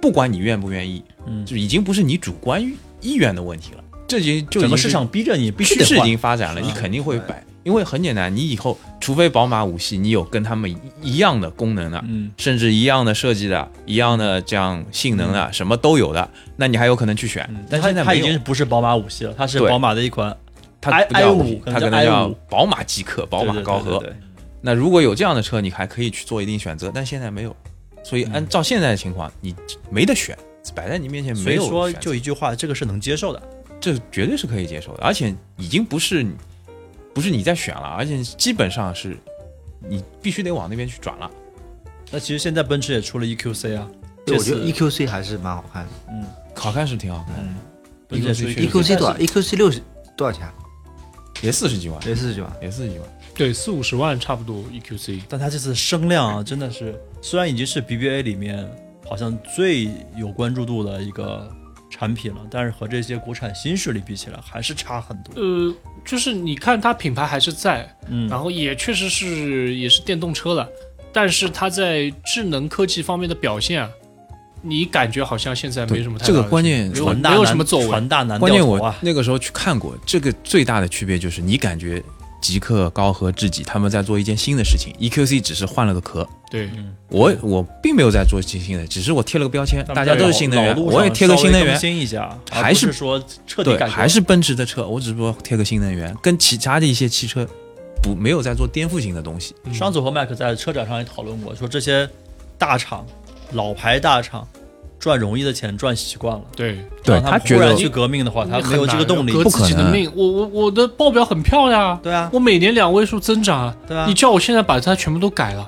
[0.02, 6.64] 不管你愿不愿意，嗯，就已经不是你主观意意愿的问题了，这已经整个市场逼着你必须趋势已经发展了，嗯。
[6.68, 10.78] 你肯定会摆，因为很简单，你以后除非宝马五系你有跟他们一
[11.14, 12.30] 一样的功能的，嗯。
[12.38, 17.48] 甚至一样的设计的，一样的这样性能的，什么都有的，那你还有可能去选。
[17.50, 20.36] 嗯，但现在它已经不是宝马五系了，它是宝马的一款
[20.82, 24.04] 它 i 不叫 i 五它可能叫，宝马极客、宝马高和。
[24.62, 27.56] 那如果有这样的车，你还可以去做一定选择，但现在没有，
[28.04, 29.56] 所以按照现在的情况，你
[29.90, 30.38] 没得选，
[30.76, 33.42] 摆在你面前没有所以说就一句话，这个是能接受的。
[33.82, 36.32] 这绝对是可以接受的，而且已经不是你
[37.14, 39.18] 不是你在选了，而且基本上是
[39.90, 41.30] 你必须得往那边去转了。
[42.12, 43.90] 那其实现在奔驰也出了 EQC 啊，
[44.26, 45.92] 对，我觉得 EQC 还是蛮好看的。
[46.10, 47.56] 嗯好看是挺好看的，嗯，
[48.08, 49.82] 奔驰 EQC EQC 多少？EQC 六十
[50.16, 50.54] 多少钱啊？
[51.42, 52.54] 也四十几万，也四十几万。
[52.62, 53.10] 也四十几万。
[53.34, 55.22] 对，四五十万差不多 E EQC。
[55.28, 58.70] 但它这次声量啊，真的是虽然已经是 BBA 里面
[59.08, 61.50] 好像最有关注度的一个
[61.92, 65.40] 产品了，但是和这些国产新势力比起来，还是差很多。
[65.40, 65.72] 呃，
[66.04, 70.68] 就是你看它品牌还是在，嗯，然后也确实是也是电动车了，
[71.12, 73.90] 但是它在智能科技方面的表现啊，
[74.62, 77.88] 你感觉好像现在没什么太大这个关键没有传大没有什么作为。
[77.88, 78.96] 传大难关键我。
[79.02, 82.02] 那个时候去看过，这个最大的区别就是你感觉
[82.42, 97.48] 极客、高和、智己他们在做一件新的事情，EQC 只是换了个壳，对，嗯，我我并没有在做新新的，只是我贴了个标签，大家都是新能源，我也贴个新能源，新一下，还是说彻底对，改，还是奔驰的车，我只不过贴个新能源，跟其他的一些汽车
[98.02, 99.56] 不没有在做颠覆性的东西。
[99.66, 102.10] 嗯商祖和麦克在车展上也讨论过，说这些
[102.58, 103.06] 大厂、
[103.54, 104.48] 老牌大厂
[105.02, 109.34] 赚容易的钱赚习惯了，对，对他他觉得们忽然去革命的话，他没有这个动力。
[109.34, 109.44] 革。
[109.44, 110.12] 不自己可能的命。
[110.16, 114.06] 我我我的报表很漂亮啊，对啊，我每年两位数增长啊，对啊。
[114.08, 115.68] 你，叫我现在把它全部都改了，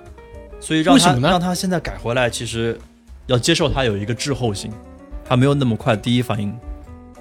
[0.59, 1.29] 所以让他为什么呢？
[1.31, 2.79] 让他现在改回来，其实
[3.25, 4.71] 要接受他有一个滞后性，
[5.25, 6.55] 他没有那么快第一反应。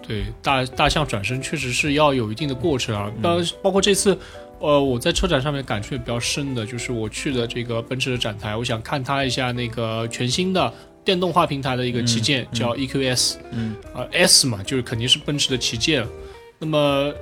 [0.06, 4.18] 对，大大象转身确实是要有一定的过程啊，包、包括这次，
[4.58, 10.70] 呃，我在车展上面感触也比较深的，就是我去的这个奔驰的展台，我想看它一下那个全新的
[11.04, 16.06] 电动化平台的一个旗舰，叫 EQS，嗯啊、S 嘛，就是肯定是奔驰的旗舰。
[16.58, 17.12] 那么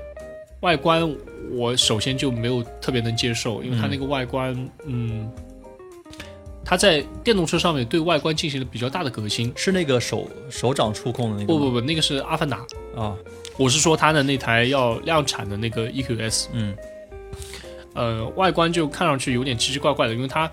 [0.61, 1.17] 外观
[1.53, 5.31] 我首先就没有特别能接受，因为它那个外观，嗯。
[6.63, 9.53] 它在电动车上面对外观进行了比较大的革新。
[9.57, 12.59] 是那个手手掌触控的那个不不不，那个是阿凡达，
[12.95, 13.17] 啊，
[13.57, 16.77] 我是说它的那台要量产的那个 EQS，嗯
[17.95, 20.49] 呃，外观就看上去有点奇奇怪怪的，因为它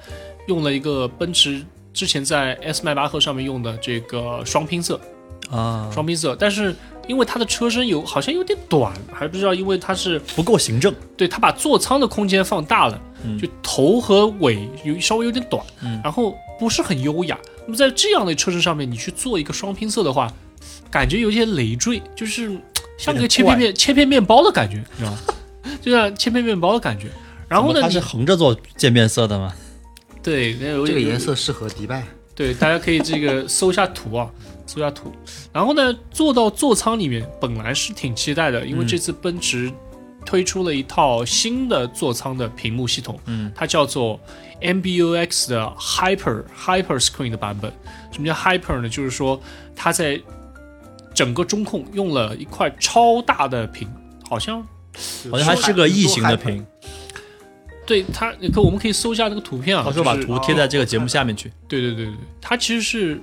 [0.48, 1.64] 用了一个奔驰
[1.98, 5.02] 之前在 S 迈巴赫上面用的这个双拼色，
[5.50, 6.76] 啊，双拼色，但是
[7.08, 17.36] 因为它的车身有好像有点短，还不知道因为它是不够行政，对它把座舱的空间放大了，嗯就头和尾有稍微有点短，嗯然后不是很优雅。
[17.66, 20.32] 那么在这样的车身上面，你去做一个双拼色的话，
[20.92, 22.56] 感觉有些累赘，就是
[23.00, 25.18] 像个切片面切片面包的感觉，你知道吗？
[25.82, 27.08] 就像切片面包的感觉。
[27.50, 29.52] 然后呢，它是横着做渐变色的吗？
[30.28, 30.54] 对
[30.86, 32.04] 这个颜色适合迪拜。
[32.36, 34.30] 对，大家可以这个 搜一下图啊，
[34.66, 35.12] 搜一下图。
[35.54, 39.72] 然后呢，坐到座舱里面，本来是挺期待的，因为嗯这次奔驰
[40.26, 44.20] 推出了一套新的座舱的屏幕系统，嗯，它叫做
[44.62, 47.72] MBUX 的 Hyper Hyper Screen 的版本。
[48.12, 48.90] 什么叫 Hyper 呢？
[48.90, 49.42] 就是说
[49.76, 50.22] 它在
[51.16, 53.88] 整个中控用了一块超大的屏，
[54.30, 54.62] 好像
[55.32, 56.64] 好像还是个异形的屏，
[57.88, 61.52] 对它，可我们可以搜一下那个图片啊，到时候把图贴在这个节目下面去。
[61.68, 63.20] 对对对对，它其实是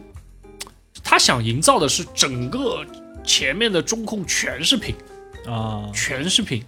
[1.03, 2.85] 他想营造的是整个
[3.23, 4.95] 前面的中控全是屏，
[5.47, 6.65] 啊，全是屏，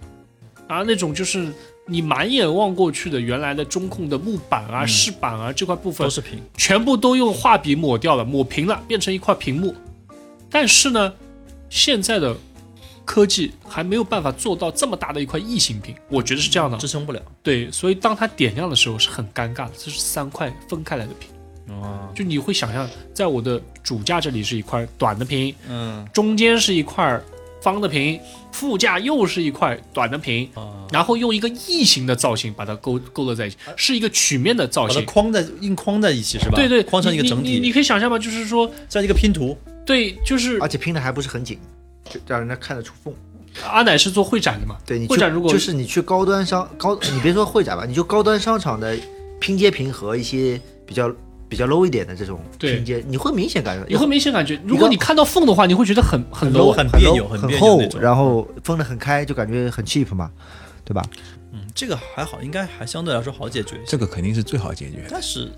[0.67, 1.51] 啊，那种就是
[1.87, 4.87] 你满眼望过去的原来的中控的木板啊、嗯。
[4.87, 9.75] 饰板啊这块部分都，是屏，全部都用画笔抹掉了，抹平了，变成一块屏幕。
[10.49, 11.13] 但是呢，
[11.69, 12.35] 现在的
[13.07, 16.77] 科技还没有办法做到这么大的一块异形屏，我觉得是这样的。
[16.77, 17.21] 支撑不了。
[17.41, 21.29] 对，所以当它点亮的时候是很尴尬的，这是三块分开来的屏。
[21.69, 27.19] 哦，就你会想象，在我的主驾这里是一块短的屏，嗯中间是一块
[27.61, 28.19] 方的屏，
[28.51, 35.05] 副驾又是一块短的屏，啊，然后用一个异形的造型把它勾勾勒在一起，是一个曲面的造把它型。
[35.05, 36.55] 框在硬框在一起是吧？
[36.55, 38.19] 对对，框成一个整体你你，可以想象吗？
[38.19, 39.57] 就是说，像一个拼图。
[39.85, 41.61] 对，就是而且拼的还不是很紧，就
[42.27, 43.13] 让人家看得出缝。
[43.65, 44.77] 阿奶是做会展的嘛？
[44.85, 48.95] 对你去会展如果就是你去高端商高，你别说会展吧，你就高端商场的
[49.39, 51.11] 拼接屏和一些比较
[51.49, 60.29] 比较 low 一点的这种拼接，你会明显感觉你会明显感觉，如果你看到缝的话，你会觉得很很 low，很很别扭很很厚然后分的很开，就感觉很 cheap 嘛，
[60.85, 61.03] 对吧？
[61.51, 63.79] 嗯，这个还好，应该还相对来说好解决。
[63.87, 65.05] 这个肯定是最好解决。
[65.09, 65.49] 但是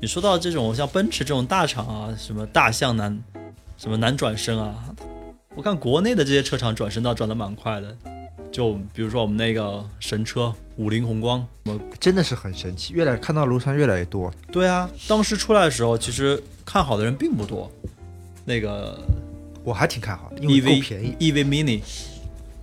[0.00, 3.18] 你说到这种像奔驰这种大厂啊，什么大象难，
[3.78, 4.74] 什么难转身啊，
[5.54, 7.96] 我看国内的这些车厂转身倒转的蛮快的。
[8.50, 14.30] 就比如说我们那个神车五菱宏光，我真的是很神奇，越来看到路上越来越多。
[14.50, 17.70] 对啊，当时出来的时候，其实看好的人并不多。
[18.44, 18.98] 那个
[19.64, 21.16] 我还挺看好的，因为够 EV 便宜。
[21.18, 21.80] EV Mini，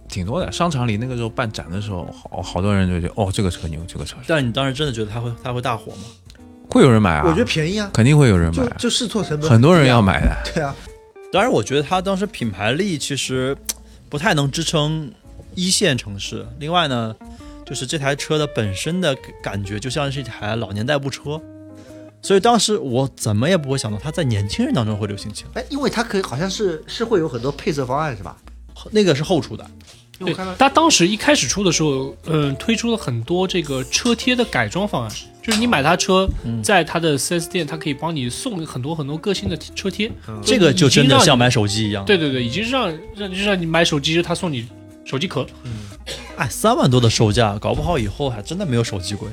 [0.08, 0.52] 挺多的。
[0.52, 6.04] 商场里那个时候办展的时候，好好多人就觉得哦，这个车牛，这个车但你当时真的觉得它会它会大火吗？
[6.70, 7.24] 会有人买啊。
[7.26, 10.00] 我觉得便宜啊，肯定会有人买啊，就就试错成本很多人要。
[10.00, 10.38] 买的。
[10.54, 10.76] 对啊，
[11.32, 13.56] 当然，我觉得它当时品牌力其实
[14.10, 15.12] 不太能支撑
[15.54, 16.44] 一线城市。
[16.60, 17.16] 另外呢，
[17.64, 21.40] 就是这台车的本身的感觉就像是一台老年代步车，
[22.24, 25.62] 所以当时我怎么也不会想到它在年轻人当中会流行起来。
[25.62, 28.36] 哎，因为它可以好像是是会有很多配色方案是吧？
[28.90, 40.12] 那个是后出的，对因为我看到，它当时一开始出的时候，嗯，推出了很多这个车贴的改装方案，就是你买它车，嗯在它的 4S 店，它可以帮你送很多很多个性的车贴。
[40.44, 42.04] 这个就真的像买手机一样。
[42.06, 44.68] 对，对对，已经是让让就让你买手机，他送你
[45.06, 45.46] 手机壳。
[46.36, 49.30] 哎，三万多的售价，搞不好以后还真的没有手机贵。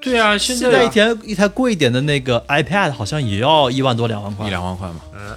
[0.00, 4.50] 对啊，现现在一台一台贵一点的那个 iPad 好像也要一万多两万块一。
[4.50, 4.96] 两万块嘛。
[5.14, 5.36] 嗯，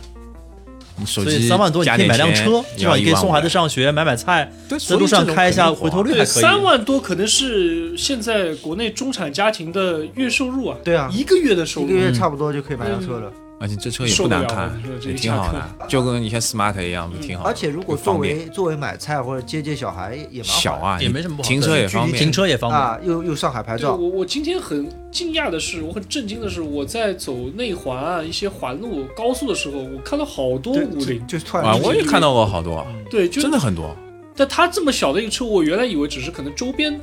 [0.98, 6.42] 你手机所以三万多，你可以买辆车，至至少你可以送孩子上学，买买菜，对，在路上开一下，回头率还可以。
[6.42, 11.88] 三万多可能是现在国内中产家庭的月收入啊，对啊，一个月的收入。
[11.88, 13.32] 一个月差不多就可以买辆车了。
[13.58, 14.70] 而且这车也不难看
[15.02, 17.46] 也挺好的，就跟以前 Smart 一样，不挺好？
[17.46, 22.80] 而且如果作为作为买菜或者接接小孩也蛮小啊，也没什么不好停车也方便，停车也方便。
[22.80, 33.96] 啊，又又上海牌照，我我今天很惊讶的是，我很震惊的是，我在走内环啊一些环路高速的时候，我看到好多对五菱，就突然啊，我也看到过好多，对，就真的很多。
[34.36, 37.00] 但它这么小的一个车，我原来以为只是可能周边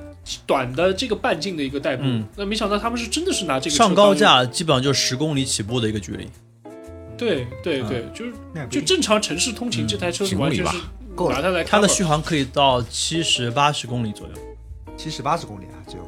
[0.46, 6.28] 短的这个半径的一个代步，嗯那没想到他们是真的是拿这个上高架基本上就是十公里起步的一个距离。
[7.24, 7.88] 用，对对嗯。
[7.88, 8.32] 对，就是
[8.70, 11.36] 就正常城市通勤，这台车是几公里吧完全是够了。
[11.36, 14.34] 拿它来它的续航可以到七十八十公里左右，
[14.96, 16.06] 七十八十公里啊，只有，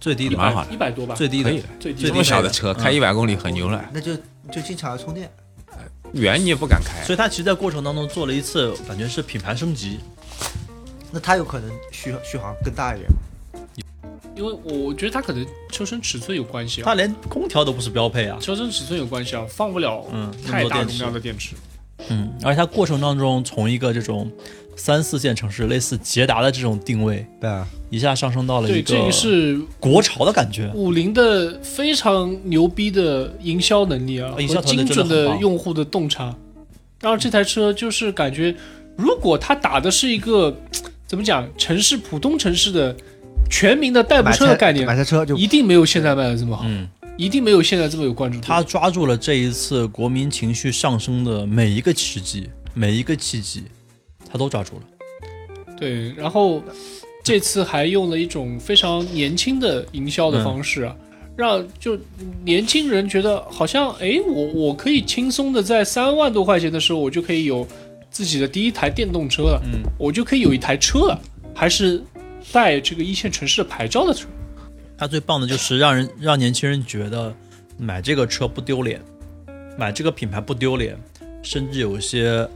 [0.00, 0.36] 最低的。
[0.36, 0.72] 蛮好的。
[0.72, 1.50] 一百多吧，最低的。
[1.78, 2.08] 最低的。
[2.08, 2.82] 这么小的的车嗯。
[2.82, 4.14] 开一百公里很牛了，那就
[4.50, 5.30] 就经常要充电。
[6.12, 7.04] 远你也不敢开。
[7.04, 10.00] 所以它其实，在过程当中做了一次，感觉是品牌升级。
[11.12, 13.08] 那它有可能续续航更大一点。
[14.40, 18.38] 因为我觉得它可能车身尺寸有关系啊，它连空调都不是标配啊。
[18.40, 21.54] 车身尺寸有关系啊，放不了嗯太大容量的电池。
[22.08, 24.32] 嗯，而且它过程当中从一个这种
[24.76, 30.72] 三四线城市，类似捷达的这种定位，对啊，一下上升到了对，一这个个是国潮的感觉。
[30.74, 36.34] 五菱的非常牛逼的营销能力啊，和营销精准的用户的洞察，
[37.02, 38.56] 然后这台车就是感觉，
[38.96, 40.56] 如果它打的是一个
[41.06, 42.96] 怎么讲，城市普通城市的
[43.50, 48.46] 全民的代步车的概念买，台车就一定没有现在卖的这么好，嗯，一定没有现在这么有关注度。
[48.46, 53.64] 他抓住了这一次国民情绪上升的每一个时机，每一个契机，
[54.30, 54.82] 他都抓住了。
[55.76, 56.62] 对，然后
[57.24, 60.94] 这次还用了一种非常年轻的营销的方式啊，
[61.36, 61.98] 让就
[62.44, 67.66] 年轻人觉得好像哎，我我可以轻松的在三万多块钱的时候，我就可以有
[68.10, 71.20] 自己的第一台电动车了，嗯，我就可以有一台车了，
[71.54, 72.02] 还是
[72.52, 74.26] 带这个一线城市的牌照的车。
[74.96, 77.34] 它最棒的就是让人让年轻人觉得
[77.78, 79.00] 买这个车不丢脸，
[79.78, 80.96] 买这个品牌不丢脸，
[81.42, 82.46] 甚至有一些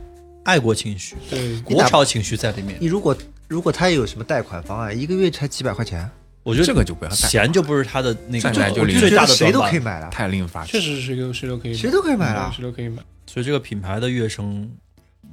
[0.43, 2.77] 爱国情绪、对，国潮情绪在里面。
[2.79, 3.17] 你如果
[3.47, 6.07] 如果他有什么贷款方案，一个月才几百块钱，
[6.43, 9.71] 我觉得这个就不要带钱就不是他的那个最大的谁都短板。
[9.71, 10.79] 可以买了，太令人发确。
[10.79, 12.51] 实是谁都谁都可以买，谁都可以买了。
[12.55, 13.01] 谁都可以买。
[13.25, 14.69] 所以这个品牌的跃升，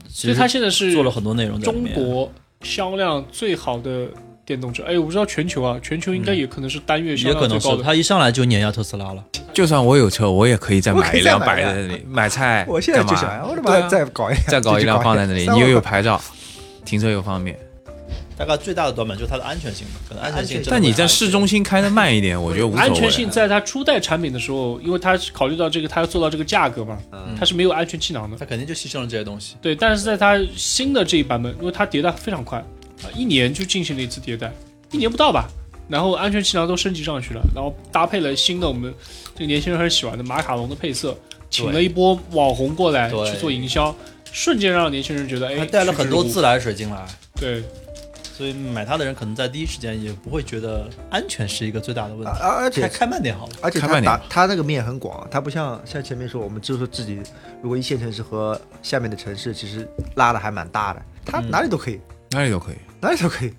[0.08, 1.60] 其实所以它现在是做了很多内容。
[1.60, 2.32] 中国
[2.62, 4.08] 销量最好的
[4.44, 4.82] 电动车。
[4.84, 7.82] 哎，我不知道全球啊，全球应该也可能是单月销也可能是量最高的。
[7.82, 9.24] 他一上来就碾压特斯拉了。
[9.52, 12.64] 就算我有车，我也可以再买一辆摆在那里，买菜。
[12.68, 16.20] 我现在就想，我他对啊妈再搞一辆，再搞一辆放在那里，你又有牌照，
[16.84, 17.58] 停车又方便。
[18.34, 22.82] 大概最大的短板就是它的安全性吧，可能安全性但你在市中心开的慢一点，我觉得无所谓。
[22.88, 28.36] 安全性在它初代产品的时候，因为它考虑到这个，它要做到这个价格嘛，嗯它是没有安全气囊的。
[28.36, 29.54] 它肯定就牺牲了这些东西。
[29.60, 32.64] 对，但是在它新的这一版本，因为它迭代非常快
[33.04, 34.52] 啊，一年就进行了一次迭代，
[34.90, 35.48] 一年不到吧。
[35.88, 38.94] 然后安全气囊都升级上去了，然后搭配了新的我们
[39.34, 41.14] 这个年轻人很喜欢的马卡龙的配色，
[41.50, 43.94] 请了一波网红过来对去做营销，
[44.32, 47.62] 瞬间让年轻人觉得哎，它带了很多自来水进来，对
[48.32, 52.32] 所以买它的人可能在第一时间也不会觉得安全是一个最大的问题。
[52.40, 53.52] 而而且开开慢点好了。
[53.60, 57.20] 而且它开慢点打它那个面很广，它不像像前面说，我们就是自己
[57.60, 62.00] 如果一线城市和下面的城市其实拉的还蛮大的，它嗯哪里都可以，
[62.30, 62.76] 哪里都可以。
[63.02, 63.52] 哪里都可以，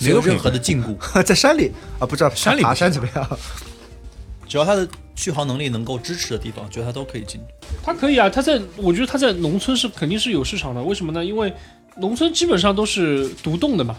[0.00, 3.38] 没有任何的禁锢， 在山里啊不知道山里不爬山怎么样？
[4.46, 4.86] 只要它的
[5.16, 7.40] 续航能力能够支持的地方，觉得它都可以进。
[7.82, 11.24] 它可以啊，它在我觉得它在农村是肯定是有市场的，为什么呢？
[11.24, 11.52] 因为
[11.96, 13.98] 农村基本上都是独栋的嘛，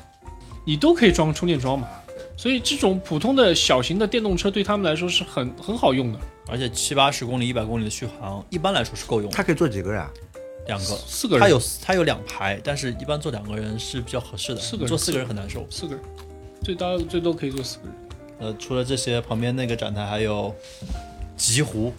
[0.66, 1.88] 你都可以装充电桩嘛，
[2.38, 6.20] 所以这种普通的小型的电动车对他们来说是很很好用的。
[6.47, 9.36] 而且七八十公里、一百公里的续航，一般来说是够用的。
[9.36, 10.09] 它可以坐几个人啊？
[10.68, 14.61] 两个，四个人，他有他有两排，但是一般坐两个人是比较合适的。
[14.61, 15.66] 四个人坐四个人很难受。
[15.70, 16.03] 四个人，
[16.64, 17.93] 最大最多可以坐四个人。
[18.39, 20.53] 呃，除了这些，旁边那个展台还有
[21.38, 21.93] 极狐，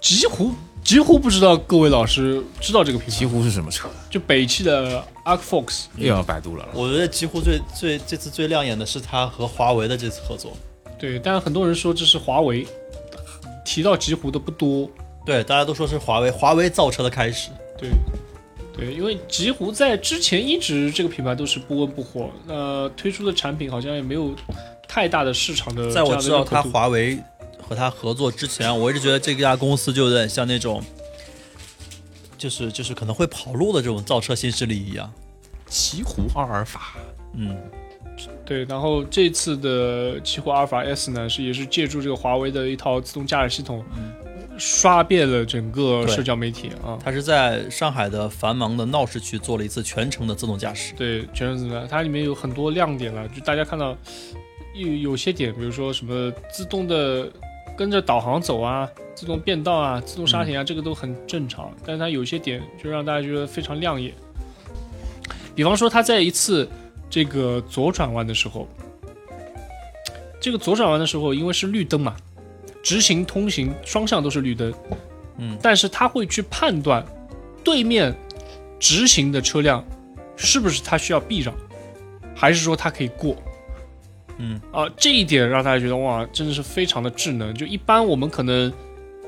[0.00, 0.52] 极狐，
[0.84, 3.14] 极狐不知道各位老师知道这个品牌？
[3.14, 3.88] 极狐是什么车？
[4.10, 6.68] 就北汽的 Arc Fox，又要百度了。
[6.72, 10.56] 我觉得极狐最最这次最亮眼的是它和华为的这次合作。
[10.98, 12.66] 对，但很多人说这是华为，
[13.64, 14.88] 提到极狐的不多。
[15.26, 17.50] 对，大家都说是华为，华为造车的开始。
[17.82, 24.34] 对，对，因为极狐在之前一直这个品牌都是不温不火，呃，推出的产品好像也没有
[24.88, 27.18] 太大的市场的的在我知道认可度它华为
[27.60, 30.82] 和他合作之前，我一直觉得这家公司就有点像那种，
[32.38, 35.12] 就是就是可能会跑路的这种造车新势力一样。
[35.66, 36.94] 极狐阿尔法，
[37.34, 37.56] 嗯，
[38.44, 43.82] 对，然后这次的奇虎阿尔法 S 呢，是也是借助这个华为的一套自动驾驶系统，
[44.64, 46.96] 刷遍了整个社交媒体啊。
[47.02, 50.94] 它是在上海的繁忙的闹市区做了一次全程的自动驾驶。
[50.94, 53.96] 对，全程自动驾驶，它里面有很多亮点了，就大家看到
[54.72, 57.28] 有有些点，比如说什么自动的
[57.76, 61.74] 跟着导航走啊，自动变道啊，自动刹停啊，这个都很正常。
[61.84, 64.14] 但是它有些点就让大家觉得非常亮眼，
[65.56, 66.68] 比方说它在一次
[67.10, 68.68] 这个左转弯的时候，
[70.40, 72.14] 这个左转弯的时候，因为是绿灯嘛，
[72.82, 74.72] 直行通行双向都是绿灯，
[75.38, 77.04] 嗯但是他会去判断
[77.62, 78.14] 对面
[78.80, 79.84] 直行的车辆
[80.36, 81.54] 是不是他需要避让，
[82.34, 83.36] 还是说他可以过。
[84.38, 87.54] 嗯啊、这一点让大家觉得哇，真的是非常的智能。
[87.54, 88.72] 就一般我们可能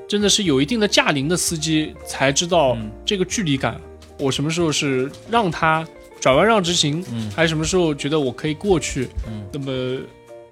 [0.08, 3.80] 真的是有一定的驾龄的司机才知道嗯这个距离感，
[4.18, 5.86] 我什么时候是让他
[6.20, 9.08] 转弯让直行，嗯还是什么时候觉得我可以过去。
[9.28, 10.00] 嗯那么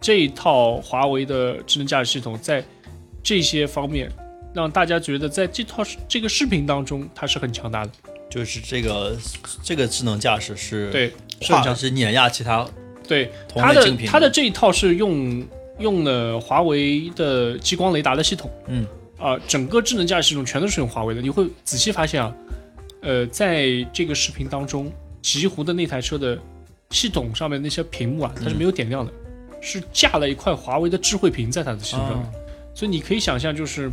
[0.01, 2.63] 这一套华为的智能驾驶系统在
[3.23, 4.11] 这些方面，
[4.55, 7.91] 让大家觉得在这套这个视频当中它是很强大的。
[8.31, 9.15] 就是这个
[9.63, 11.13] 这个智能驾驶是对，
[11.75, 12.67] 是碾压其他
[13.07, 15.47] 对，它的它的这一套是用
[15.79, 18.51] 用了华为的激光雷达的系统。
[18.69, 18.87] 嗯
[19.19, 21.21] 啊、整个智能驾驶系统全都是用华为的。
[21.21, 22.35] 你会仔细发现啊，
[23.03, 26.37] 呃，在这个视频当中，极狐的那台车的
[26.91, 29.13] 系统上面那些屏幕啊，它是没有点亮的，
[29.61, 32.27] 是架了一块华为的智慧屏在它的系统上面。
[32.27, 32.33] 啊
[32.75, 33.91] 所以你可以想象，就是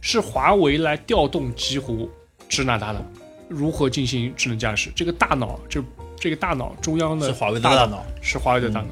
[0.00, 2.10] 是华为来调动极狐
[2.48, 3.04] 智纳达的
[3.48, 5.82] 如何进行智能驾驶，这个大脑，就
[6.16, 8.88] 这个大脑中央的是华为的大大脑，是华为的大脑，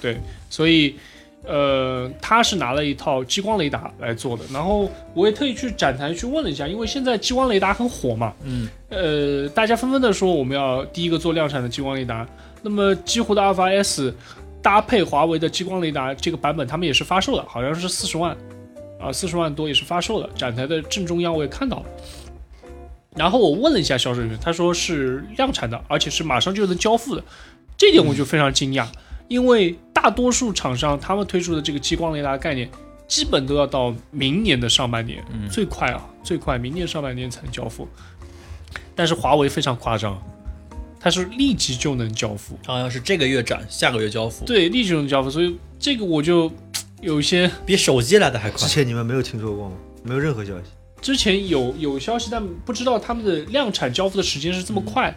[0.00, 0.96] 对，所以
[1.44, 8.68] 呃，他是拿了一套激光雷达来做的，然后我也特意去展台去问了一下，因为现在激光雷达很火嘛，嗯。
[8.88, 12.26] 呃，大家纷纷的说我们要第一个做量产的激光雷达，
[12.62, 14.14] 那么极狐的阿尔法 S
[14.60, 18.36] 搭配华为的激光雷达这个版本，他们也是发售了，好像是四十万
[19.02, 21.86] 啊，四十万多也是发售的，展台的正中央我也看到了。
[23.14, 27.22] 然后我问了一下销售人员，他说是量产的，而且是马上就能交付的，
[27.76, 28.86] 这点我就非常惊讶，
[29.28, 32.70] 因为大多数厂商他们推出的这个激光雷达概念，
[33.06, 37.86] 基本都要到明年的上半年，嗯最快啊，最快明年上半年才能交付。
[38.94, 40.18] 但是华为非常夸张，
[40.98, 46.50] 它是立即就能交付，好像是这个月展，下个月交付，对，立即就能交付，所以这个我就
[47.02, 48.66] 有一些比手机来的还快之。
[48.66, 49.74] 前你们没有听说过吗？
[50.04, 50.64] 没有任何消息。
[51.00, 55.12] 之前有有消息，但不知道他们的量产交付的时间是这么快，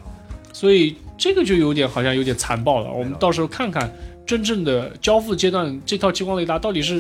[0.52, 2.92] 所以这个就有点好像有点残暴了。
[2.92, 3.94] 我们到时候看看
[4.26, 7.00] 真正的交付阶段，这套激光雷达到底是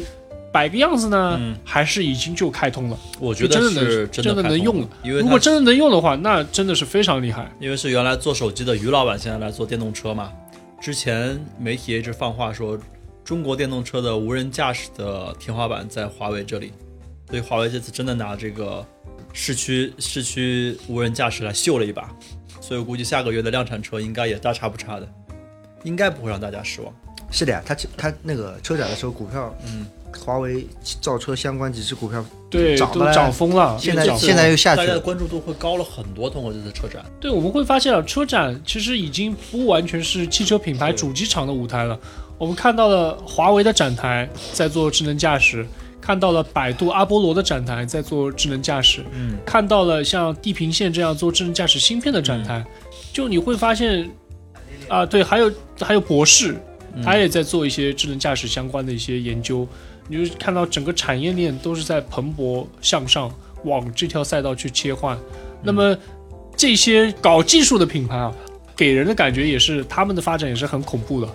[0.54, 2.98] 摆个样子呢，嗯还是已经就开通了？
[3.20, 7.52] 我觉得就真的能是真的能用了，因为如果真的能用的话，那真的是非常厉害。
[7.60, 10.32] 因为是原来做手机的于老板，现在来做电动车嘛。
[10.80, 12.78] 之前媒体一直放话说，
[13.26, 16.72] 中国电动车的无人驾驶的天花板在华为这里，
[17.28, 18.86] 所以华为这次真的拿这个
[19.34, 22.16] 市区市区无人驾驶来秀了一把，
[22.62, 25.10] 所以我估计下个月的量产车应该也大差不差的，
[25.84, 26.94] 应该不会让大家失望。
[27.32, 29.88] 是的呀，他他那个车展的时候，股票，嗯，
[30.24, 30.68] 华为
[31.02, 33.76] 造车相关几只股票，对，都涨了涨疯了。
[33.80, 34.88] 现在现在又下去了。
[34.88, 37.04] 大家的关注度会高了很多，通过这次车展。
[37.20, 42.00] 对，我们会发现啊，车展其实已经不完全是汽车品牌主机厂的舞台了。
[42.38, 45.66] 我们看到了华为的展台在做智能驾驶，
[46.02, 52.66] 看到了百度阿波罗的展台在做智能驾驶，嗯，看到了像地平线这样做智能驾驶芯片的展台，
[53.14, 54.10] 就你会发现，
[54.88, 56.58] 啊，对，还有还有博士，
[57.04, 59.68] 他也在做一些智能驾驶相关的一些研究。
[60.08, 63.34] 你就看到整个产业链都是在蓬勃向上，
[63.64, 65.18] 往这条赛道去切换。
[65.64, 65.98] 那么
[66.56, 68.32] 这些搞技术的品牌啊，
[68.76, 71.28] 给人的感觉也是他们的发展也是很恐怖的。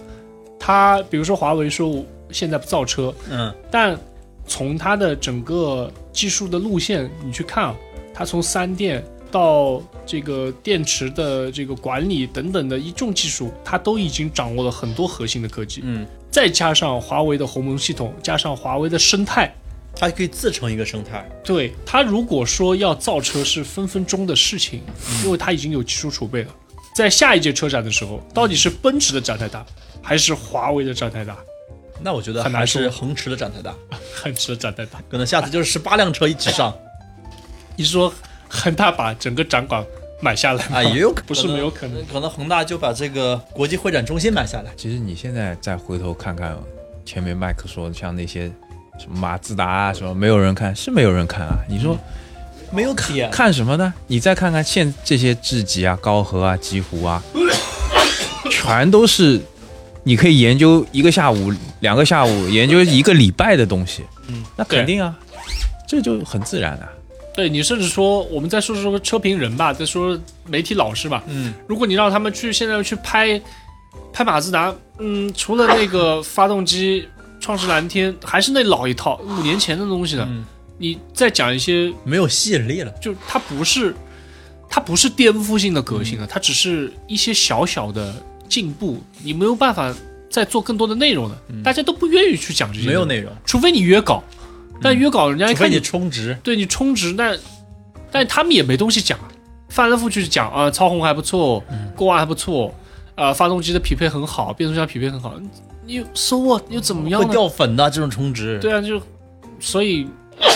[0.61, 3.99] 它比如说华为说现在不造车，嗯，但
[4.47, 7.75] 从它的整个技术的路线你去看啊，
[8.15, 15.81] 它从三电到这个电池的这个管理等等的一众技术，它都已经掌握了很多核心的科技。
[15.85, 19.53] 嗯，再加上华为的鸿蒙系统，加上华为的生态，
[19.95, 21.29] 它可以自成一个生态。
[21.45, 24.83] 对它如果说要造车是分分钟的事情，
[25.25, 26.55] 因为它已经有技术储备了。
[26.93, 29.65] 在下一届车展的时候，到底是奔驰的展台大，
[30.03, 31.37] 还是华为的展台大？
[32.03, 33.75] 那我觉得还是说恒驰的展台大，
[34.15, 35.01] 恒驰的展 台大。
[35.11, 36.75] 可能下次就是十八辆车一起上
[37.77, 38.13] 你是说
[38.49, 39.85] 恒大把整个展馆
[40.21, 40.79] 买下来吗？
[40.79, 42.05] 啊，也有可能不是没有可能。
[42.07, 44.73] 可能恒大就把这个国际会展中心买下来。
[44.77, 46.57] 其实你现在再回头看看
[47.05, 48.51] 前面麦克说的，像那些
[48.99, 51.59] 什么马自达啊什么，没有人看，是没有人看啊。
[51.69, 51.97] 你说
[52.71, 53.93] 没有看，看什么呢？
[54.07, 57.23] 你再看看现这些智己啊、高和啊、极狐啊，
[58.51, 59.41] 全都是
[60.11, 64.03] 你可以研究一个下午、两个下午，研究一个礼拜的东西。
[64.27, 65.17] 嗯，那肯定啊，
[65.87, 66.89] 这就很自然啊。
[67.33, 71.23] 对你甚至说，我们再说说车评人吧，再说媒体老师吧。
[71.29, 73.41] 嗯，如果你让他们去现在去拍
[74.13, 77.07] 拍马自达，嗯，除了那个发动机
[77.39, 80.27] 创世蓝天，还是那老一套，五年前的东西呢。
[80.29, 80.45] 嗯
[80.83, 82.91] 你再讲一些，没有吸引力了。
[83.01, 83.95] 就它不是
[84.67, 88.13] 它不是颠覆性的革新了，它只是一些小小的
[88.51, 89.95] 进步，你没有办法
[90.29, 91.43] 再做更多的内容了。
[91.65, 94.23] 大家都不愿意去讲这些，没有内容，除非你约稿，
[94.83, 96.37] 但约稿人家一看你充值。
[96.43, 97.39] 对你充值，但
[98.11, 99.19] 但他们也没东西讲，
[99.69, 101.63] 翻来覆去讲啊、操控还不错，
[101.95, 102.75] 过弯还不错，
[103.15, 105.33] 呃，发动机的匹配很好，变速箱匹配很好，
[105.87, 107.33] 你 so what 又怎么样会？
[107.33, 109.01] 掉粉的这种充值，对啊，就
[109.61, 110.09] 所以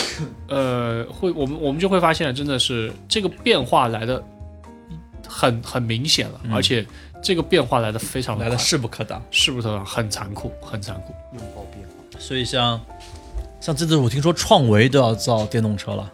[0.49, 4.23] 呃，会我们我们就会发现，真的是这个变化来的
[5.29, 6.85] 很很明显了，嗯而且
[7.25, 9.21] 这个变化来的非常来的快势不可挡。
[9.31, 11.15] 势不可挡很残酷，很残酷？
[11.33, 12.21] 拥抱变化。
[12.21, 12.79] 所以像
[13.61, 16.13] 像这次我听说创维都要造电动车了，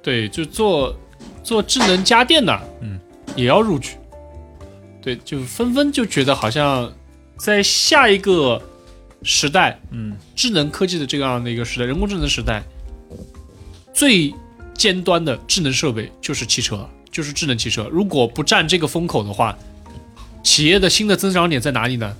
[0.00, 0.94] 对，就做
[1.42, 2.98] 做智能家电的，嗯，
[3.34, 3.96] 也要入局。
[5.02, 6.92] 对，就纷纷就觉得好像
[7.36, 8.60] 在下一个
[9.22, 12.62] 时代，嗯，智能科技的这样的一个时代，人工智能时代，
[13.92, 14.32] 最
[14.74, 17.88] 尖端的智能设备就是汽车，就是智能汽车。
[17.90, 19.56] 如果不占这个风口的话，
[20.46, 22.16] 企业的新的增长点在哪里呢？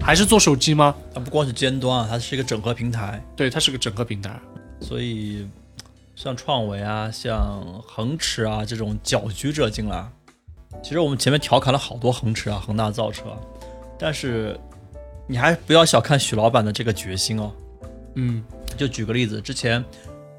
[0.00, 0.92] 还是做手机吗？
[1.14, 4.36] 它不光是尖端啊，它是一个整合平台，对，它是个整合平台。
[4.80, 5.46] 所以
[6.16, 10.04] 像创维啊、像恒驰啊这种搅局者进来，
[10.82, 13.26] 其实我们前面调侃了好多恒驰啊、恒大造车，
[13.96, 14.58] 但是
[15.28, 17.52] 你还不要小看许老板的这个决心哦。
[18.16, 18.42] 嗯
[18.76, 19.84] 就举个例子，之前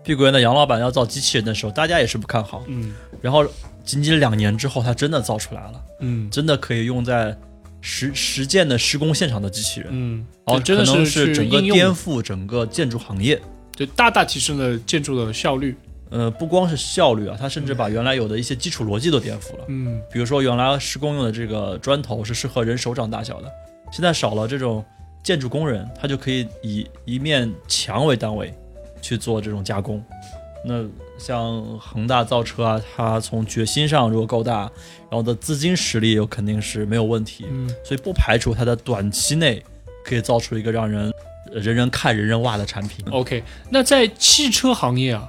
[0.03, 3.45] 碧桂园的杨老板要造机器人的时候，大家也是不看好，嗯然后
[3.83, 7.35] 仅仅两年之后，它真的造出来了，嗯真的可以用在
[7.81, 13.41] 实实践的施工现场的机器人，嗯，哦，对真的是是整个颠覆整个建筑行业。
[13.75, 15.75] 对，大大提升了建筑的效率。
[16.11, 19.63] 呃，不光是效率啊，它甚至把原来有的一些基础逻辑都颠覆了。
[19.69, 23.49] 嗯比如说，原来施工用的这个砖头是适合人手掌大小的，
[23.93, 24.83] 现在少了这种
[25.23, 28.53] 建筑工人，他就可以以一面墙为单位
[29.01, 30.03] 去做这种加工。
[30.63, 30.83] 那
[31.17, 34.59] 像恒大造车啊，它从决心上如果够大，
[35.09, 39.63] 然后的资金实力又肯定是没有问题，嗯所以不排除它在短期内
[40.03, 41.11] 可以造出一个让人
[41.51, 43.05] 呃人人看人人哇的产品。
[43.11, 43.43] ，OK。
[43.69, 45.27] 那在汽车行业啊，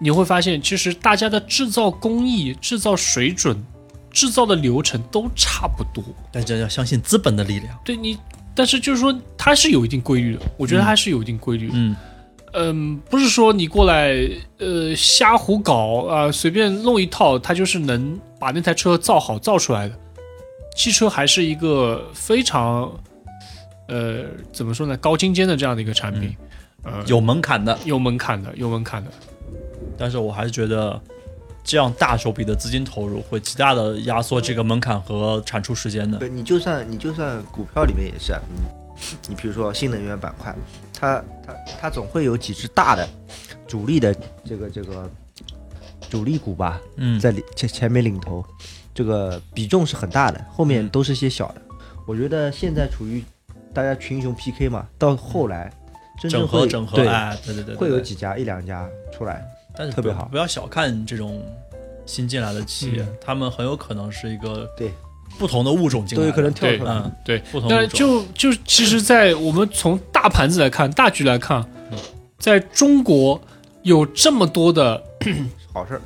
[0.00, 3.64] 你会发现，其实大家的制造工艺、制造水准、
[4.10, 6.04] 制造的流程都差不多。
[6.30, 7.78] 大家要相信资本的力量。
[7.84, 8.18] 对你，
[8.54, 10.40] 但是就是说，它是有一定规律的。
[10.56, 11.74] 我觉得它是有一定规律的。
[11.74, 11.96] 嗯，嗯，
[13.08, 14.16] 不是说你过来
[14.58, 19.94] 呃瞎胡搞啊、随便弄一套，它就是能把那台车造好造出来的。
[20.74, 22.90] 汽车还是一个非常
[23.88, 26.34] 呃怎么说呢高精尖的这样的一个产品，
[26.84, 27.78] 呃有门槛的。
[27.84, 29.10] 有门槛的，有门槛的。
[29.96, 31.00] 但是我还是觉得
[31.64, 36.18] 这样大手笔的资金投入会极大的压缩这个门槛和产出时间的。
[36.18, 40.54] 对，你就算你就算股票里面也是啊，你你比如说新能源板块，
[40.98, 43.08] 它它它总会有几只大的
[43.66, 45.10] 主力的这个这个
[46.10, 48.44] 主力股吧，嗯，在领前前面领头，
[48.94, 51.62] 这个比重是很大的，后面嗯都是些小的。
[52.06, 53.22] 我觉得现在处于
[53.72, 55.70] 大家群雄 PK 嘛，到后来
[56.20, 59.46] 真正会整合整合，对，哎，对对对，对会有几家一两家出来。
[59.76, 61.40] 但是特别好不不要小看这种
[62.04, 64.90] 新进来的企业，嗯他们很有可能是一个对
[65.38, 66.92] 不同的物种进来的，都有可能跳出来。
[66.92, 67.88] 嗯，对，不同物种。
[67.90, 71.64] 就就其实，在我们从大盘子来看，大局来看，
[72.40, 73.40] 在中国
[73.84, 75.00] 有这么多的
[75.72, 76.02] 好事儿，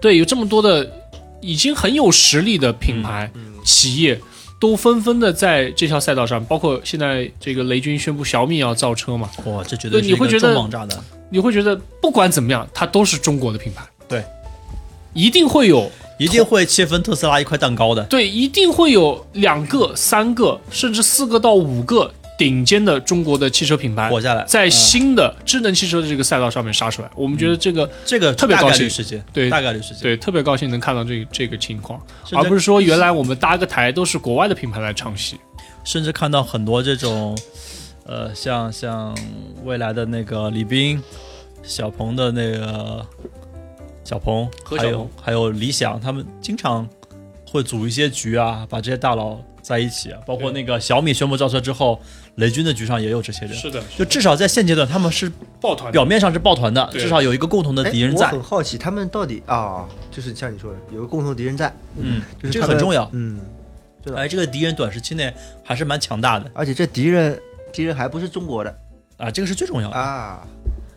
[0.00, 0.88] 对，有这么多的
[1.40, 4.18] 已经很有实力的品牌、嗯企业，
[4.60, 11.04] 都纷纷的在这条赛道上，包括现在这个雷军宣布小米要造车嘛，哇，这绝对对是一个你会觉得重磅炸弹。
[11.28, 14.24] 你会觉得不管怎么样，它都是中国的品牌，对，
[15.14, 18.04] 一定会有一定会切分特斯拉一块蛋糕的。
[18.04, 27.10] 对，一定会有两个、三个，甚至四个到五个顶尖的中国的汽车品牌活下来在嗯新的智能汽车的这个赛道上面杀出来。
[27.14, 32.00] 我们觉得这个、这个特别高兴时间，对大概率时间，对特别高兴能看到这个这个情况，
[32.32, 35.36] 而不是说原来我们搭个台都是国外的品牌来唱戏。
[35.84, 37.38] 甚至看到很多这种，
[38.04, 39.16] 呃，像像
[39.64, 41.02] 未来的那个李斌、
[41.62, 43.06] 小鹏的那个
[44.04, 46.86] 小鹏，还有还有理想，他们经常
[47.50, 51.98] 会组一些局啊，把这些大佬在一起啊，包括那个小米宣布造车之后，
[52.38, 55.30] 雷军的局上也有这些人，是的，就至少在现阶段他们是
[55.60, 63.08] 抱团表面上是抱团的，至少有一个共同的敌人在，我很好奇，他们到底啊，就是像你说的，有个共同敌人在，嗯，就是这个很重要。
[63.12, 63.40] 嗯，
[64.14, 65.32] 哎，这个敌人短时期内
[65.64, 66.50] 还是蛮强大的。
[66.54, 67.38] 而且这敌人
[67.72, 68.78] 敌人还不是中国的。
[69.16, 69.96] 啊，这个是最重要的。
[69.96, 70.46] 啊，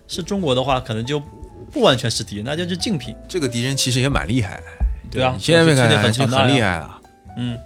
[0.08, 1.20] 是中国的话，可能就
[1.72, 3.16] 不完全是敌人，那就是竞品。
[3.28, 4.62] 这个敌人其实也蛮厉害，
[5.10, 7.02] 对啊，你现在没看短看就很厉害啊。
[7.36, 7.58] 嗯，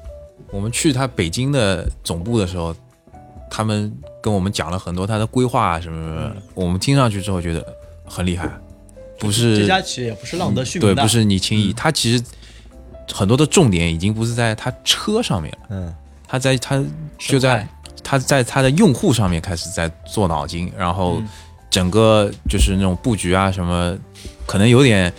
[0.51, 2.73] 我们去他北京的总部的时候，
[3.55, 3.89] 他们
[4.21, 6.41] 跟我们讲了很多他的规划啊什么什么，嗯。
[6.53, 7.65] 我们听上去之后觉得
[8.05, 8.49] 很厉害，
[9.17, 11.73] 不是这家企业也不是浪得虚对，名的，不是你轻易，嗯。
[11.73, 12.21] 他其实
[13.13, 15.95] 很多的重点已经不是在他车上面了，嗯，
[16.27, 16.83] 他在他
[17.17, 17.65] 就在
[18.03, 21.27] 他在他的用户上面开始在做脑筋，然后嗯。
[21.71, 23.97] 整个就是那种布局啊什么，
[24.45, 25.11] 可能有点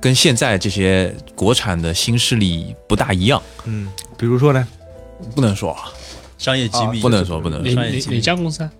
[0.00, 4.66] 跟现在这些国产的新势力不大一样，嗯，比如说呢，
[5.36, 5.84] 不能说啊，
[6.38, 8.20] 商业机密，不能说不能说哪哪。
[8.20, 8.70] 家公司啊？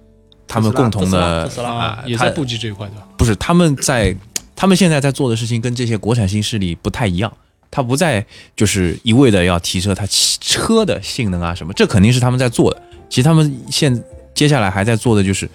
[0.47, 3.07] 他们共同的特斯拉啊，也在布局这一块对吧？
[3.19, 4.17] 不是他们在
[4.57, 7.31] 他们现在在做的事情跟这些国产新势力不太一样，
[7.71, 8.25] 他不再
[8.57, 12.83] 就是一味的要提升它汽车的性能啊什么，这肯定是他们在做的。
[13.11, 14.03] 其实他们现
[14.33, 15.47] 接下来还在做的就是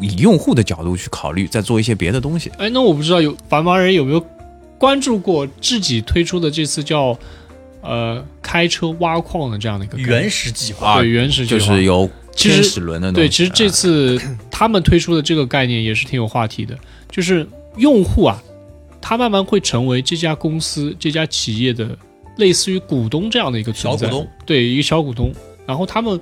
[0.00, 2.50] 以用户的角度去考虑，再做一些别的东西。
[2.56, 4.26] 哎，那我不知道有繁忙人有没有
[4.78, 7.18] 关注过自己推出的这次叫
[7.80, 13.26] 呃开车挖矿的这样的一个原始计划，啊对原始计就划是有其实天使轮的东西。
[13.26, 14.20] 对，其实这次
[14.50, 16.78] 他们推出的这个概念也是挺有话题的，
[17.10, 18.42] 就是用户啊，
[19.00, 21.96] 他慢慢会成为这家公司、这家企业的
[22.36, 25.32] 类似于股东这样的一个存在，小股东，对，一个小股东。
[25.66, 26.18] 然后他们，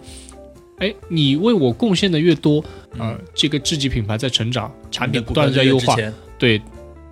[0.79, 2.65] 哎，你为我贡献的越多，
[2.99, 5.97] 呃，这个自己品牌在成长，产品不断的在优化，
[6.39, 6.61] 对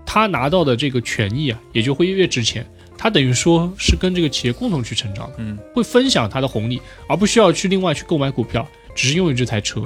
[0.05, 2.66] 他拿到的这个权益啊，也就会越值钱。
[3.05, 9.82] 他等于说是跟这个企业共同去成长的，嗯，会分享它的红利，而不需要去另外去购买股票，只是拥有这台车。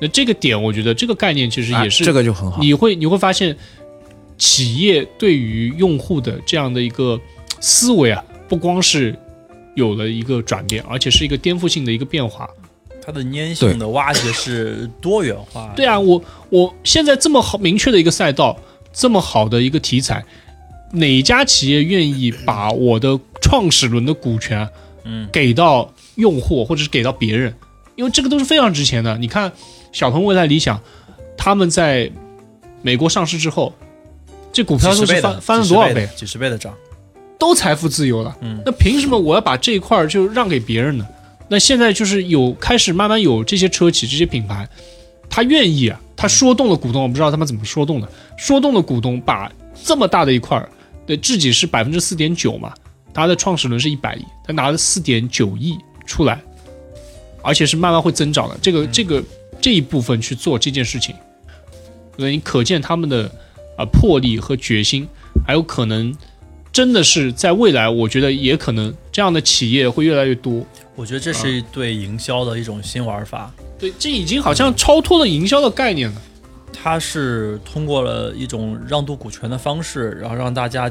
[0.00, 2.62] 那这个点，我觉得这个概念其实啊也是、这个就很好。
[2.62, 3.56] 你会你会发现，
[4.38, 7.20] 企业对于用户的这样的一个
[7.58, 9.18] 思维啊，不光是
[9.74, 12.48] 有了一个转变，而且是一个颠覆性的一个变化。
[13.04, 15.72] 它的粘性的挖掘是多元化。
[15.74, 18.56] 对啊，我我现在这么好明确的一个赛道，
[18.92, 20.24] 这么好的一个题材，
[20.92, 24.68] 哪家企业愿意把我的创始轮的股权，
[25.04, 27.54] 嗯，给到用户或者是给到别人？
[27.96, 29.16] 因为这个都是非常值钱的。
[29.18, 29.52] 你看，
[29.92, 30.80] 小鹏、未来、理想，
[31.36, 32.10] 他们在
[32.82, 33.74] 美国上市之后，
[34.52, 36.08] 这股票都是翻翻了多少倍？
[36.16, 36.74] 几十倍的涨。
[37.38, 38.36] 都财富自由了。
[38.42, 41.06] 嗯那凭什么我要把这一块儿就让给别人呢？
[41.48, 44.68] 那现在就是有开始慢慢有这些车企、这些品牌，
[45.28, 49.50] 他愿意啊，他说动了股东，我不知道他们怎么说动的，说动了股东把
[49.82, 50.68] 这么大的一块儿，
[51.10, 52.72] 对自己是百分之四点九嘛，
[53.12, 56.40] 他的创始人是一百亿，他拿了四点九亿出来，
[57.42, 58.56] 而且是慢慢会增长的。
[58.62, 59.20] 这个这个
[59.60, 61.12] 这一部分去做这件事情，
[62.16, 63.28] 所以你可见他们的
[63.76, 65.04] 啊、魄力和决心，
[65.44, 66.16] 还有可能
[66.70, 70.64] 真的是在未来，我觉得也可能这样的企业会越来越多。
[70.94, 76.22] 我觉得这是对营销的一种新玩法，对，这已经好像超脱了营销的概念了。
[76.82, 80.90] 它是通过了一种让渡股权的方式，然后让大家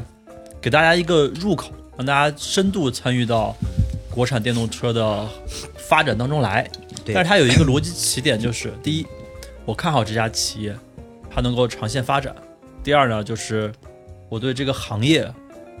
[0.60, 3.56] 给大家一个入口，让大家深度参与到
[4.08, 5.26] 国产电动车的
[5.76, 6.68] 发展当中来。
[7.04, 9.06] 对但是它有一个逻辑起点，就是第一，
[9.64, 10.76] 我看好这家企业，
[11.28, 12.32] 它能够长线发展；
[12.84, 13.72] 第二呢，就是
[14.28, 15.28] 我对这个行业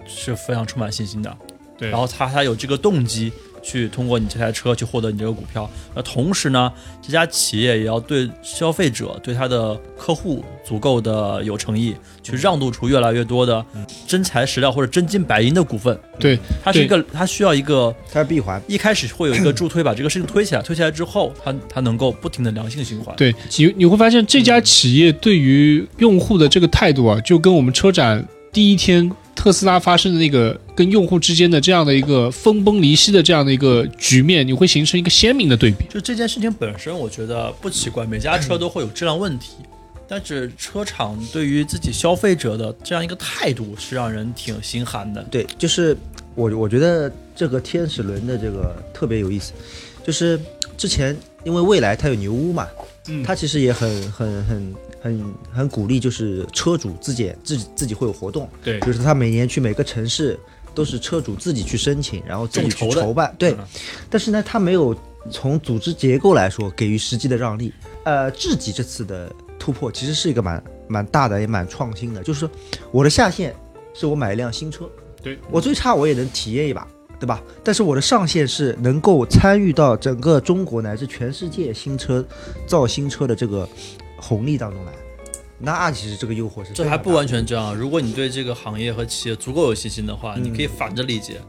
[0.06, 1.36] 是非常充满信心的。
[1.78, 3.32] 对然后它它有这个动机
[3.62, 5.68] 去通过你这台车去获得你这个股票。
[5.94, 13.64] 那同时呢，这家企业也要对消费者、对他的客户足够的有诚意，去让渡出越来越多的
[14.06, 15.98] 真材实料或者真金白银的股份。
[16.18, 18.60] 对，它是一个，它需要一个它是闭环。
[18.66, 23.14] 一开始会有一个助推，把这个事情推起来，推起来之后，它它能够不停的良性循环。
[23.16, 35.84] 对你你会发现这家企业对于用户的这个态度啊，就跟我们车展第一天特斯拉发生的那个跟用户之间的这样的一个分崩离析的这样的一个局面，你会形成一个鲜明的对比。
[35.88, 39.52] 就这件事情本身，我觉得不奇怪，每家车都会有质量问题，
[40.08, 45.22] 但是车厂对于自己消费者的这样一个态度是让人挺心寒的。
[45.30, 45.96] 对，就是
[46.34, 49.52] 我我觉得这个天使轮的这个特别有意思，
[50.04, 50.38] 就是
[50.76, 52.66] 之前因为未来它有牛屋嘛，
[53.08, 60.38] 嗯它其实也很很很很很鼓励，就是车主自己自己自己会有活动，对就是他每年去每个城市
[60.74, 63.58] 都是车主自己去申请，然后自己筹筹办，对嗯，
[64.08, 64.94] 但是呢，他没有
[65.30, 67.72] 从组织结构来说给予实际的让利。
[68.04, 72.50] 呃，智己这次的突破其实是一个蛮蛮大的，也蛮创新的，就是说
[72.90, 73.54] 我的下限
[73.92, 74.88] 是我买一辆新车，
[75.22, 76.86] 对我最差我也能体验一把，
[77.18, 77.42] 对吧？
[77.62, 82.24] 但是我的上限是能够参与到整个中国乃至全世界新车
[82.66, 83.68] 造新车的这个
[84.20, 84.92] 红利当中来。
[85.62, 87.74] 那其实这个诱惑是这还不完全这样。
[87.74, 91.40] 如果你对这个行业和企业足够有信心的话，嗯你可以反着理解。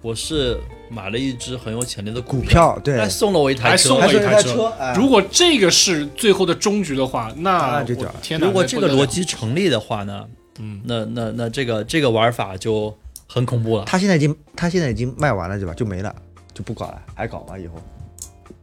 [0.00, 0.58] 我是
[0.90, 4.16] 买了一只很有潜力的股票，票，对，还送了我一台车还送。
[4.16, 8.46] 了一台车，哎如果这个是最后的终局的话，那那就屌了天哪！
[8.46, 10.26] 如果这个逻，辑成立的话呢，
[10.58, 12.92] 嗯，那那那这个这个玩法就
[13.28, 13.84] 很恐怖了。
[13.84, 15.72] 他现在已经他现在已经卖完了，对吧？
[15.74, 16.12] 就没了，
[16.52, 17.56] 就不搞了，还搞吗？
[17.56, 17.74] 以后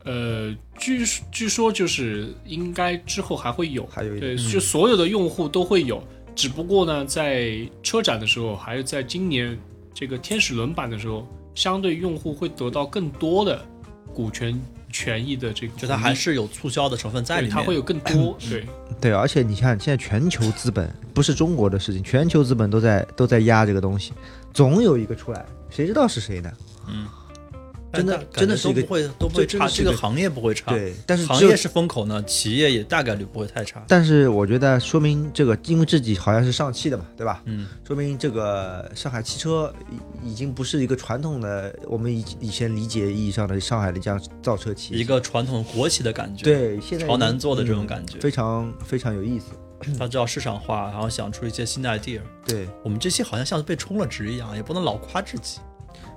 [0.05, 6.01] 呃，据据说就是应该之后还会有，还有一对，就所有的用户都会有，
[6.35, 9.57] 只不过呢，在车展的时候，还有在今年
[9.93, 13.63] 这个天使轮版的时候，相对用户会得到更多的
[14.13, 14.59] 股权
[14.91, 17.55] 权益的这个，就它还是有促销的成分在里，面。
[17.55, 18.65] 它会有更 多，对，
[19.01, 24.13] 对，而且你看，现在全球资本不是中国的事情，全球资本都在都在压这个东西，
[24.53, 26.51] 总有一个出来，谁知道是谁呢？
[26.87, 27.05] 嗯，
[27.91, 33.83] 真的真的是一个都不会都不会差，这个行业不会差。，对，但是行业是风口呢，企业也大概率不会太差。
[33.87, 37.41] 但是我觉得说明这个，因为自己好像是上汽的嘛，对吧？
[37.45, 39.73] 嗯，说明这个上海汽车
[40.21, 49.45] 已已经不是一个传统的我们以以前理解意义上的上海的这样造车企业，一个传统国企的感觉，，对现在朝南做的这种嗯感觉非常非常有意思。
[49.97, 52.19] 他知道市场化，然后想出一些新的 idea。
[52.45, 55.59] 对，我们这些好像像是被充了值一样，也不能老夸自己。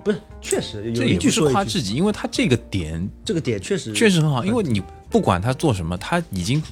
[0.05, 6.63] 不是，确实有这一句说一句，夸自己，因为他这个点这个点确实确实很好，因为你不管他做什么，他已经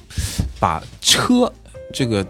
[0.59, 1.51] 把车
[1.93, 2.25] 这个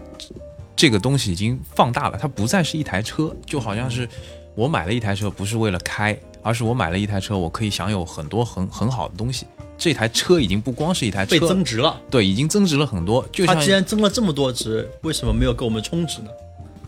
[0.76, 4.08] 这个东西已经放大了，它不再是一台车，就好像是
[4.54, 9.46] 我买了一台车，不是为了开，而是我买了一台车，我可以享有很多很很好的东西。
[9.78, 12.00] 这台车已经不光是一台车，被增值了。
[12.08, 13.26] 对，已经增值了很多。
[13.32, 16.28] 就他既然增了这么多值，为什么没有给我们充值呢？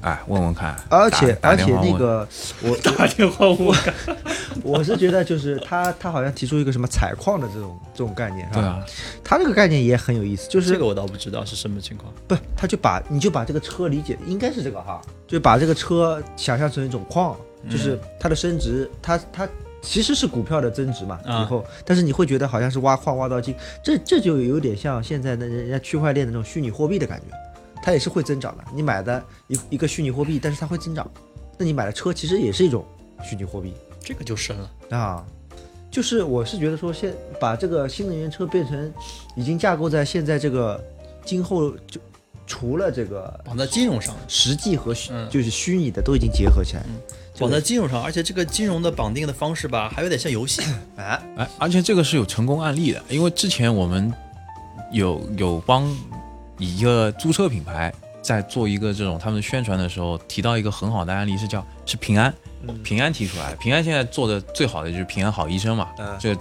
[0.05, 2.29] 哎，问问看，而且而且那个
[2.63, 3.75] 我 打电话问。
[4.63, 8.61] 我是觉得就是他他好像提出一个什么采矿的这种这种概念，是吧？
[8.61, 8.85] 对啊，
[9.25, 12.13] 他这个概念也很有意思，就是这个我倒不知道是什么情况。
[12.29, 17.37] 不，他就把你就把这个车理解应该是这个哈，就把这个车想象成一种矿，
[17.69, 19.49] 就是它的升值，它它
[19.83, 21.43] 其实是股票的增值嘛，啊。
[21.43, 27.37] 以后，但是你会觉得好像是挖矿挖到金，这这就有点像现在的人家区块链的那种虚拟货币的感觉，
[27.85, 28.65] 它也是会增长的。
[28.75, 31.07] 你买的一一个虚拟货币，但是它会增长，
[31.59, 32.83] 那你买的车其实也是一种
[33.23, 34.71] 虚拟货币这个就深了。
[34.97, 35.23] 啊。
[35.91, 38.93] 就是我是觉得说，现把这个新能源车变成
[39.37, 40.83] 已经架构在现在这个
[41.25, 42.01] 今后就
[42.47, 46.83] 除了这个绑在金融上，实际和虚、嗯就是虚拟的都已经结合起来。
[47.35, 50.63] 这绑在金融上，而且这个金融的绑定的方式吧，还有点像游戏。
[50.97, 54.13] 哎，哎，而且这个是有成功案例的，因为之前我们
[54.91, 55.89] 有有帮
[56.59, 57.93] 一个租车品牌
[58.23, 62.33] 在做一个这种他们宣传的时候，提到一个很好的案例是叫是平安，
[62.83, 66.35] 平安提出来，平安现在做的最好的就是平安好医生嘛，嗯这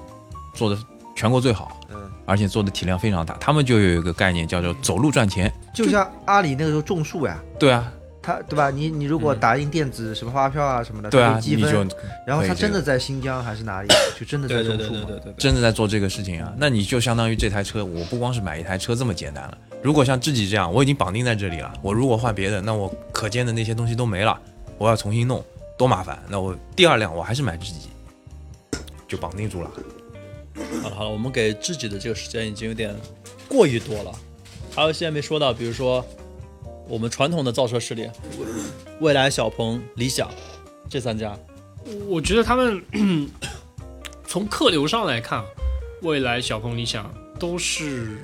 [0.56, 0.78] 做的
[1.16, 7.92] 全国最好，嗯，而且做的体量非常大，他们就有一个概念叫做走路赚钱，就像阿里那个时候种树呀，对啊，
[8.24, 8.72] 他对吧？
[8.72, 11.90] 你你如果打印电子什么发票啊什么的，对啊，积你就分。
[12.26, 15.08] 然后他真的在新疆还是哪里，就真的在种树嘛。
[15.22, 19.58] 对真的在做这个事情啊，那你就相当于这台车，我不光是买一台车这么简单了。
[19.82, 24.40] 如果像自己这样，我已经绑定在这里了，我如果换别的，那我可见的那些东西都没了，
[24.78, 25.44] 我要重新弄，
[25.78, 26.18] 多麻烦。
[26.30, 27.90] 那我第二辆我还是买自己，
[29.06, 29.70] 就绑定住了。
[30.82, 32.96] 好了好了，我们给自己的这个时间已经有点
[33.50, 34.12] 过于多了。
[34.74, 36.06] 还有现在没说到，比如说
[36.88, 38.10] 我们传统的造车势力，
[39.00, 40.30] 蔚来、小鹏、理想
[40.90, 41.38] 这三家，
[42.08, 42.84] 我觉得他们
[44.28, 45.44] 从客流上来看，
[46.02, 48.18] 未来、小鹏、理想都是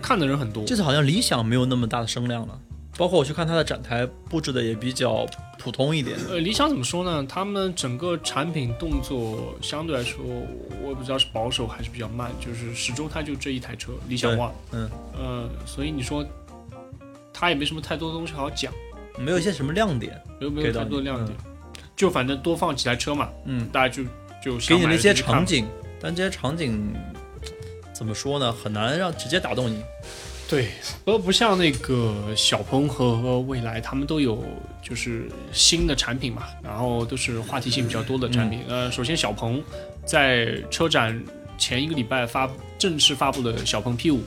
[0.00, 0.64] 看的人很多。
[0.64, 2.58] 这次好像理想没有那么大的声量了。
[2.96, 5.26] 包括我去看它的展台布置的也比较
[5.58, 6.16] 普通一点。
[6.30, 7.26] 呃，理想怎么说呢？
[7.28, 10.24] 他们整个产品动作相对来说，
[10.80, 14.52] 我也不知道是保守还是比较慢，就是始终它就这一台车，理想 ONE。
[14.70, 16.24] 嗯，呃，所以你说
[17.44, 18.72] 它也没什么太多的东西好讲，
[19.18, 21.36] 没有一些什么亮点，没有没有太多亮点，
[21.94, 24.02] 就反正多放几台车嘛，嗯，大家就
[24.42, 25.66] 就给你那些场景，
[26.00, 26.94] 但这些场景
[27.92, 28.50] 怎么说呢？
[28.50, 29.82] 很难让直接打动你。
[30.48, 30.68] 对，
[31.04, 34.42] 而不像那个小鹏和蔚来，他们都有
[34.82, 38.60] 就是新的产品嘛，然后都是话题性比较多的产品。
[38.70, 39.62] 呃，首先小鹏
[40.06, 41.22] 在车展
[41.58, 44.22] 前一个礼拜发正式发布了小鹏 P 五，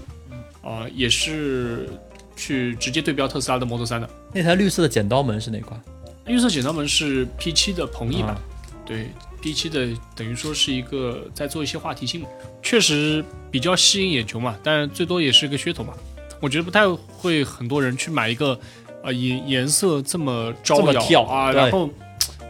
[0.61, 1.89] 啊，也是
[2.38, 4.10] 去直接对标特斯拉的 Model 3的。
[4.32, 5.82] 那台绿色的剪刀门是哪款？
[6.26, 8.42] 绿色剪刀门是 P 7的鹏翼版，啊
[8.86, 9.10] 对
[9.42, 12.26] P 7的等于说是一个在做一些话题性，
[12.62, 15.94] 确实比较吸引眼球嘛，但是最多也是一个噱头嘛。
[16.40, 18.60] 我觉得不太会很多人去买一个
[19.04, 21.90] 呃颜颜色这么招摇跳啊，然后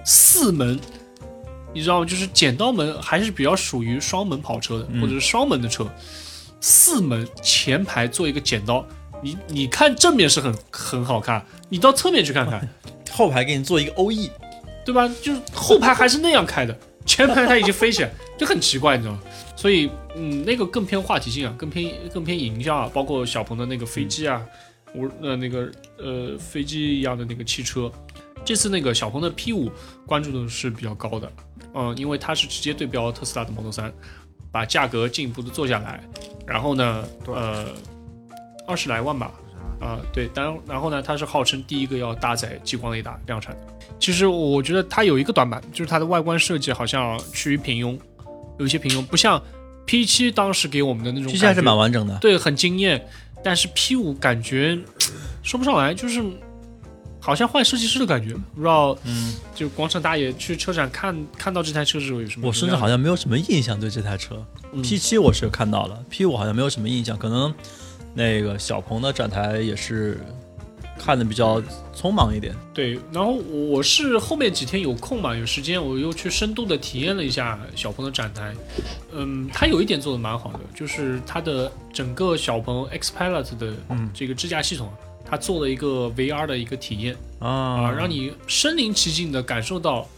[0.03, 0.79] 四门，
[1.73, 2.05] 你知道吗？
[2.05, 5.87] 就是剪刀门还是比较属于双门跑车的，嗯或者是双门的车，
[6.59, 8.83] 四门前排做一个剪刀。
[9.21, 12.67] 你你看正面是很很好看，你到侧面去看看，
[13.11, 14.29] 后排给你做一个 OE，
[14.85, 15.07] 对吧？
[15.21, 19.21] 就是后排还是那样开的，前排它已经飞起来，就很奇怪，你知道吗？
[19.55, 24.41] 所以，嗯，那个更偏话题性啊，更偏更偏营销啊，包括小鹏的那个飞机啊，
[24.93, 27.91] 我呃那个呃飞机一样的那个汽车，
[28.45, 29.71] 这次那个小鹏的 P 五
[30.05, 31.31] 关注度是比较高的，
[31.73, 33.91] 嗯，因为它是直接对标特斯拉的 Model 三
[34.51, 36.03] 把价格进一步的做下来，
[36.45, 37.65] 然后呢，呃，
[38.67, 39.31] 二十来万吧，
[39.79, 43.61] 啊、对，当然，然后呢，它是号称第一个要搭载激光雷达量产的。
[43.99, 47.97] 其实我觉得它有一个短板，就是它的外观设计好像趋于平庸，
[48.59, 49.41] 有一些平庸，不像
[49.85, 52.17] P 七当时给我们的那种 P 七还是蛮完整的。
[52.19, 53.03] 对，很惊艳。
[53.43, 54.77] 但是 P 五感觉
[55.43, 56.21] 说不上来，就是
[57.19, 58.33] 好像换设计师的感觉。
[58.33, 62.47] 不知道，嗯，就广场大爷去车展看看到这台车的时候有什么？
[62.47, 64.45] 我甚至好像没有什么印象对这台车。
[64.73, 67.53] 嗯 P 七我是看到了，P 五好像没有什么印象，可能
[68.17, 70.19] 那个小鹏的展台也是
[70.97, 71.61] 看的比较
[71.95, 72.55] 匆忙一点。
[72.73, 78.55] 对，然后我是后面几天有空嘛，有时间，我又去深度的体验了一下小鹏的展台。
[79.13, 84.91] 嗯，它有一点做的蛮好的，就是它的整个小鹏 X Pilot 的嗯这个支架系统，
[85.23, 87.47] 它做了一个 VR 的一个体验啊，
[87.83, 90.09] 啊让你身临其境的感受到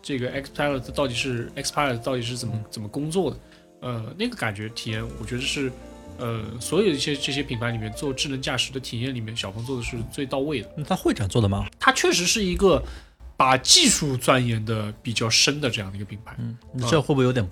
[0.00, 3.36] 这个 X Pilot 到底是 X Pilot 到底是怎么怎么工作的。
[3.82, 5.70] 呃，那个感觉体验，我觉得是。
[6.18, 10.70] 呃，所有一些这些品牌里面做智能驾驶的体验里面，小鹏做的是最到位的。
[10.76, 11.66] 那它会展做的吗？
[11.78, 12.82] 它确实是一个
[13.36, 16.36] 把技术钻研的比较深的这样的一个品牌。
[16.38, 17.48] 嗯，你这会不会有点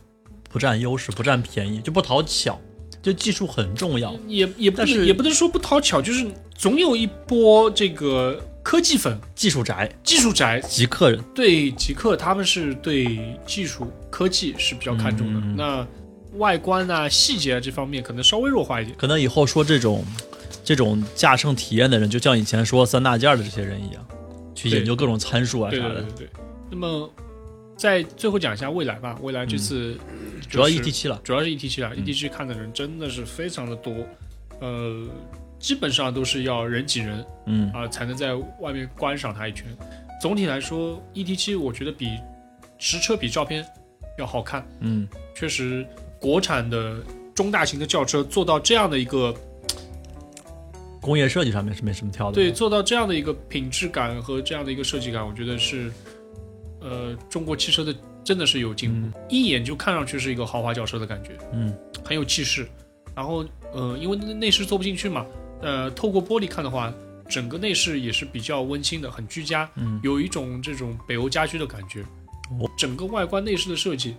[0.49, 2.61] 不占优势、不占便宜，就不讨巧？
[3.03, 11.19] 就技术很重要，也也不但是也不能说不讨巧，就是总有一波这个科技粉、技术宅、技术宅极客人。
[11.35, 15.41] 对极客，他们是对技术科技是比较看重的。
[15.57, 15.87] 那
[16.35, 18.97] 外观啊、细节啊这方面可能稍微弱化一点。
[18.97, 20.05] 可能以后说这种
[20.65, 24.07] 这种驾乘体验的人，就像以前说三大件的这些人一样，
[24.55, 26.27] 去研究各种参数啊啥的对对对。
[26.27, 26.29] 对。
[26.71, 27.11] 那么
[27.77, 33.95] 在最后讲一下未来吧，未来这次、嗯主要 E ET 七了，主要是 ET 七了嗯，ET 七看的人真的是非常的多，
[34.61, 35.07] 呃，
[35.61, 39.65] 基本上都是要人挤人嗯啊、才能在外面观赏它一圈。
[40.21, 42.19] 总体来说，ET 七我觉得比
[42.79, 43.65] 实车比照片
[44.19, 45.07] 要好看，嗯，
[45.37, 45.87] 确实
[46.21, 46.99] 国产的
[47.35, 49.35] 中大型的轿车做到这样的一个
[51.01, 52.35] 工业设计上面是没什么挑的。
[52.35, 55.91] 对，做到这样的一个品质感和这样的一个设计感，我觉得是
[56.81, 61.31] 呃中国汽车的真的是有进步，一眼就看上去是一个豪华轿车的感觉。
[61.53, 62.69] 嗯很有气势。
[63.17, 65.27] 然后，呃，因为内内饰做不进去嘛，
[65.63, 66.95] 呃，透过玻璃看的话，
[67.29, 72.03] 整个内饰也是比较温馨的，很居家，嗯，有一种这种北欧家居的感觉。
[72.03, 74.15] 哦整个外观内饰的设计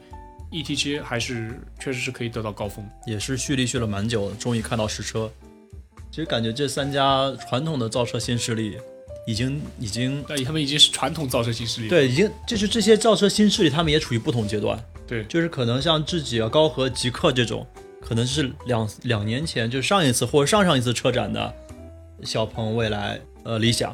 [0.52, 2.86] ，ET 七还是确实是可以得到高峰。
[3.08, 5.32] 也是蓄力蓄了蛮久，终于看到实车。
[6.10, 8.78] 其实感觉这三家传统的造车新势力，
[9.26, 11.88] 已经已经对他们已经是传统造车新势力。
[11.88, 14.78] 对，已经就是这些造车新势力，他们也处于不同阶段。
[15.08, 17.66] 对就是可能像智己啊、高和、极客这种，
[18.02, 21.54] 可能是两两年前就上一次或者上上一次车展的
[22.24, 23.94] 小鹏、蔚来、呃理想，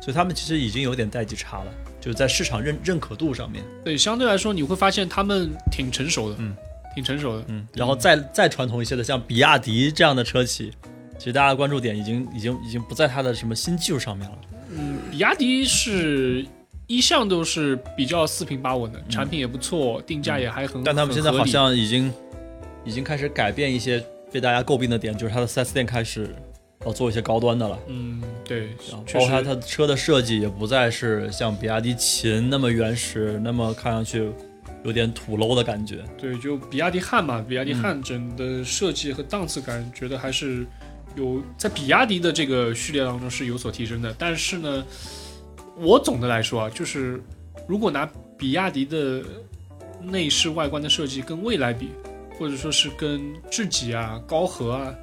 [0.00, 1.74] 所以他们其实已经有点代际差了，
[2.04, 6.54] 就是在市场认认可度上面，对，相对来说你会发现他们挺成熟的，嗯，
[6.94, 7.44] 挺成熟的。
[7.48, 10.70] 嗯，然后再再传统一些的，像比亚迪这样的车企，
[11.16, 14.38] 其实大家的关注点已经已经已经不在它的什么新技术上面了，
[14.70, 16.44] 嗯，比亚迪是
[16.86, 20.82] 一向都是比较四平八稳的，产品也不错，定价也还很。
[20.82, 22.12] 嗯但他们现在好像已经
[22.84, 26.28] 已经开始改变一些被大家诟病的点，就是它的 4S 店开始
[26.84, 27.78] 要做一些高端的了。
[27.88, 28.68] 嗯，对，
[29.06, 34.30] 确包括它车的设计也不再是像比亚迪秦那么原始，那么看上去
[34.84, 36.04] 有点土 low 的感觉。
[36.18, 40.66] 对，就比亚迪汉嘛，比亚迪嗯汉整的设计和档次感，觉得还是
[41.16, 44.14] 有在比亚迪的这个序列当中是有所提升的。
[44.18, 44.84] 但是呢，
[45.76, 47.20] 我总的来说啊，就是
[47.66, 49.22] 如果拿比亚迪的
[50.02, 51.88] 内饰外观的设计跟蔚来比，
[52.38, 54.94] 或者说是跟智己啊、高和啊，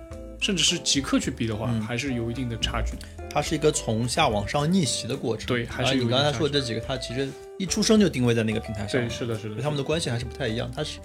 [0.41, 2.93] 甚至是极客去比的话，嗯还是有一定的差距。
[3.29, 5.47] 它是一个从下往上逆袭的过程。
[5.47, 10.69] 对还是有刚才说的这几个，它其实一出生就定位在那个平台上对，，是的，是的他们的关系还是不太一样。
[10.75, 10.99] 它是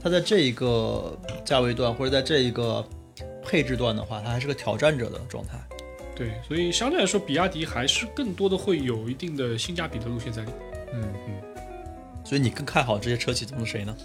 [0.00, 2.86] 它在这一个价位段或者在这一个
[3.42, 5.58] 配置段的话，它还是个挑战者的状态。
[6.14, 10.56] 对，所以相对来说，比亚迪还是更多的会有一定的性价比的路线在里面。
[10.94, 11.34] 嗯嗯。
[12.24, 13.96] 所以你更看好这些车企中的谁呢？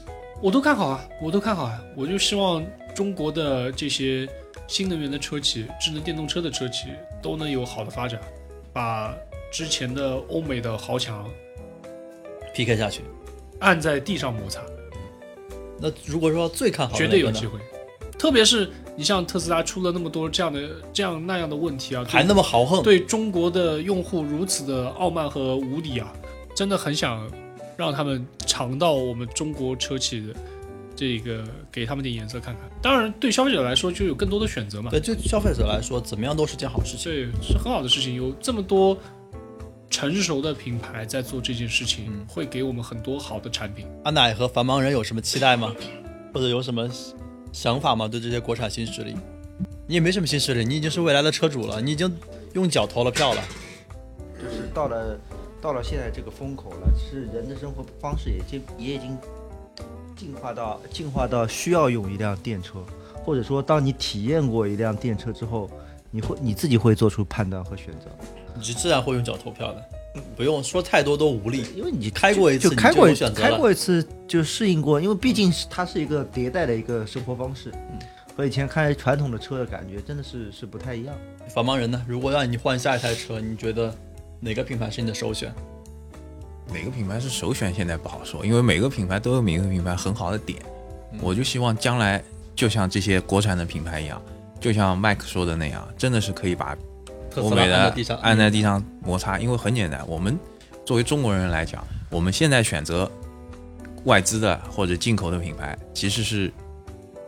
[0.41, 2.65] 我都看好啊，我都看好啊，我就希望
[2.95, 4.27] 中国的这些
[4.67, 6.87] 新能源的车企、智能电动车的车企
[7.21, 8.19] 都能有好的发展，
[8.73, 9.13] 把
[9.51, 11.29] 之前的欧美的豪强
[12.53, 13.01] PK 下去。
[13.59, 14.61] 按在地上摩擦，
[15.79, 17.59] 那如果说最看好的绝对有机会。
[18.17, 26.11] 特别是你像特斯拉出了那么多这样的这样那样的问题啊，还那么豪横，对中国的用户如此的傲慢和无理啊，
[26.55, 27.27] 真的很想
[27.75, 30.33] 让他们尝到我们中国车企的
[30.97, 32.69] 这个，给他们点颜色看看。
[32.81, 37.03] 当然，对消费者来说就有更多的选择嘛，对，对消费者来说，怎么样都是件好事情。
[37.03, 38.15] 对是很好的事情。
[38.15, 38.97] 有这么多
[39.89, 43.85] 成熟的品牌在做这件事情，嗯会给我们很多好的产品。
[44.03, 45.71] 阿奶和繁忙人有什么期待吗？
[46.33, 46.89] 或者有什么
[47.53, 48.07] 想法吗？
[48.07, 49.15] 对这些国产新势力，
[49.87, 52.11] 你也没什么新势力，你已经是未来的车主了，你已经
[52.53, 53.41] 用脚投了票了。
[54.35, 55.17] 就是到了
[55.61, 59.17] 到了现在这个风口了，是人的生活方式也经也已经
[60.17, 62.83] 进化到进化到需要用一辆电车，
[63.23, 65.69] 或者说当你体验过一辆电车之后，
[66.09, 68.07] 你会你自己会做出判断和选择。
[68.55, 69.83] 你是自然会用脚投票的，
[70.35, 71.63] 不用说太多都无力。
[71.75, 72.91] 因为你开过一次就就开
[73.51, 77.99] 过一次就适应过，因为毕竟是它是一个迭代的一个生活方式，嗯
[78.35, 81.15] 和以前开传统的车的感觉真的是是不太一样。
[81.49, 82.03] 繁忙人呢？
[82.07, 83.91] 如果让你换下一台车，你觉得
[84.39, 85.51] 哪个品牌是你的首选？
[86.73, 90.59] 哪个品牌是首选，现在不好说，因为每个品牌都有每个品牌很好的点。
[91.13, 92.21] 嗯我就希望将来
[92.53, 94.21] 就像这些国产的品牌一样，
[94.59, 96.77] 就像麦克说的那样，真的是可以把
[97.37, 99.39] 欧美的按在地上，摩擦。
[99.39, 100.37] 因为很简单，我们
[100.85, 103.09] 作为中国人来讲，我们现在选择
[104.03, 106.51] 外资的或者进口的品牌，其实是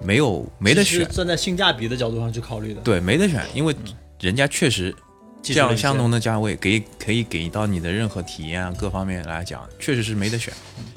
[0.02, 2.82] 没有没得选，站在性价比的角度上去考虑的。
[2.82, 3.74] 对，没得选，因为
[4.20, 4.94] 人家确实
[5.42, 10.54] 这样相同的价位，给可以给到你的任何体验啊，各方面来讲，确实是没得选。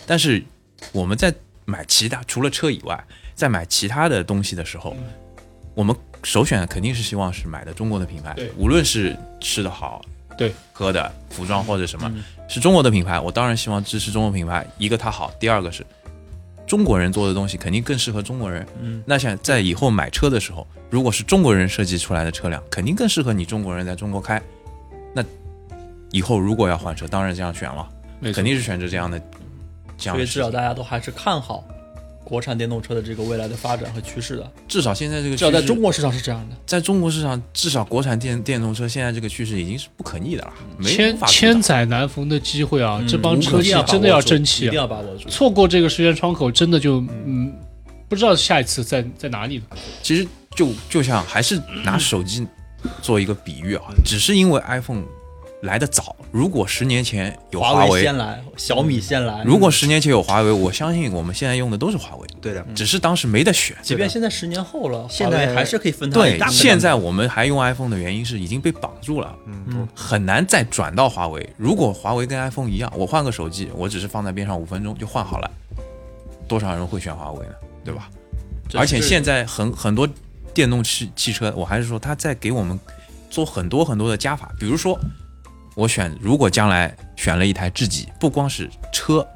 [0.07, 0.43] 但是
[0.93, 1.33] 我们在
[1.65, 3.03] 买其他除了车以外，
[3.35, 4.97] 在买其他的东西的时候，
[5.75, 10.05] 我们首选肯定是希望是买的中国的品牌对，无论是吃的好，
[10.37, 14.67] 对，喝的、服装或者什么，嗯是中国的品牌，我当然希望支持中国品牌。
[14.77, 15.87] 一个它好，第二个是
[16.67, 18.67] 中国人做的东西肯定更适合中国人。
[18.81, 24.41] 嗯，那像在以后买车的时候，如果是中国人设计出来的车辆，肯定更适合你中国人在中国开。
[25.15, 25.23] 那
[26.11, 27.89] 以后如果要换车，当然这样选了，
[28.35, 29.21] 肯定是选择这样的，
[29.99, 30.27] 这样所以。
[30.27, 31.65] 至少大家都还是看好
[32.33, 34.53] 国产电动车的这个未来的发展和趋势的。
[34.67, 36.57] 至少现在这个至少在中国市场是这样的。
[36.65, 43.05] 在中国市场，至少国产电电动车现在这个趋势已经是不可逆的了，没千千载难逢的机会啊！
[43.07, 44.69] 这帮嗯车企真的要争气啊！
[44.69, 45.29] 一定要把握住。
[45.29, 47.53] 错过这个时间窗口，真的就嗯，
[48.09, 49.65] 不知道下一次在在哪里了。
[50.03, 50.27] 其实
[50.57, 52.47] 就就像还是拿手机
[53.03, 55.03] 做一个比喻啊，只是因为 iPhone
[55.63, 59.45] 来的早，如果十年前有华华为为，先来，小米先来。
[59.45, 63.77] 如果十年前有华为，我相信我们现在用的都是华为，对的，只是当时没得选。
[63.81, 71.49] 即便现在十年后了，现在华为还是可以分它对现在我们还用 iPhone 的原因是已经被绑住了，嗯很难再转到华为。
[71.57, 75.49] 如果华为跟 iPhone 一样，我换个手机，我只是放在边上五分钟就换好了，
[76.49, 77.53] 多少人会选华为呢？
[77.85, 78.11] 对吧？
[78.75, 80.09] 而且现在很很多
[80.53, 82.77] 电动汽汽车，我还是说它在给我们
[83.31, 84.99] 做很多很多的加法，比如说
[85.75, 89.27] 我选，如果将来选了一台智己，不光是车，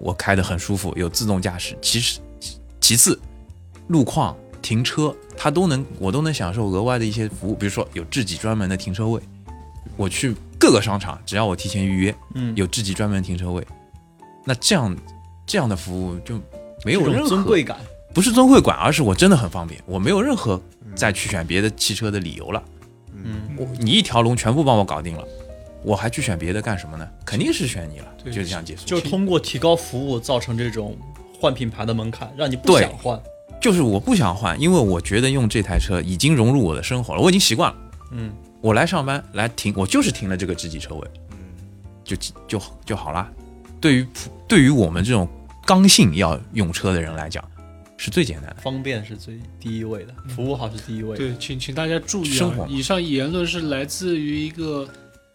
[0.00, 2.20] 我开得很舒服，有自动驾驶，其实
[2.80, 3.18] 其次
[3.88, 9.20] 路况、停车，它都能我都能享受额外的一些服务，比如说有智己专门的停车位，
[9.96, 13.66] 我去各个商场，只要我提前预约，嗯有智己专门停车位，
[14.44, 14.96] 那这样
[15.46, 16.40] 这样的服务就
[16.84, 17.76] 没有任何尊贵感。
[18.14, 20.60] 不是尊贵感，而是我真的很方便，我没有任何
[20.96, 22.62] 再去选别的汽车的理由了。
[23.12, 25.24] 嗯，我你一条龙全部帮我搞定了，
[25.82, 27.08] 我还去选别的干什么呢？
[27.24, 28.84] 肯定是选你了，就是这样结束。
[28.84, 30.96] 就是通过提高服务造成这种
[31.40, 33.20] 换品牌的门槛，让你不想换。
[33.60, 37.76] 就是我不想换，因为我觉得用这台车已经融入我的生活了，我已经习惯了。
[38.12, 41.36] 嗯，我来上班来停，我就是停了这个知己车位，嗯
[42.04, 42.16] 就
[42.46, 43.28] 就就好了。
[43.80, 45.28] 对于普对于我们这种
[45.66, 47.44] 刚性要用车的人来讲，
[47.96, 48.56] 是最简单的。
[48.62, 51.16] 方便是最第一位的，服务好是第一位的。
[51.16, 54.88] 对，请请大家注意以上言论是来自于一个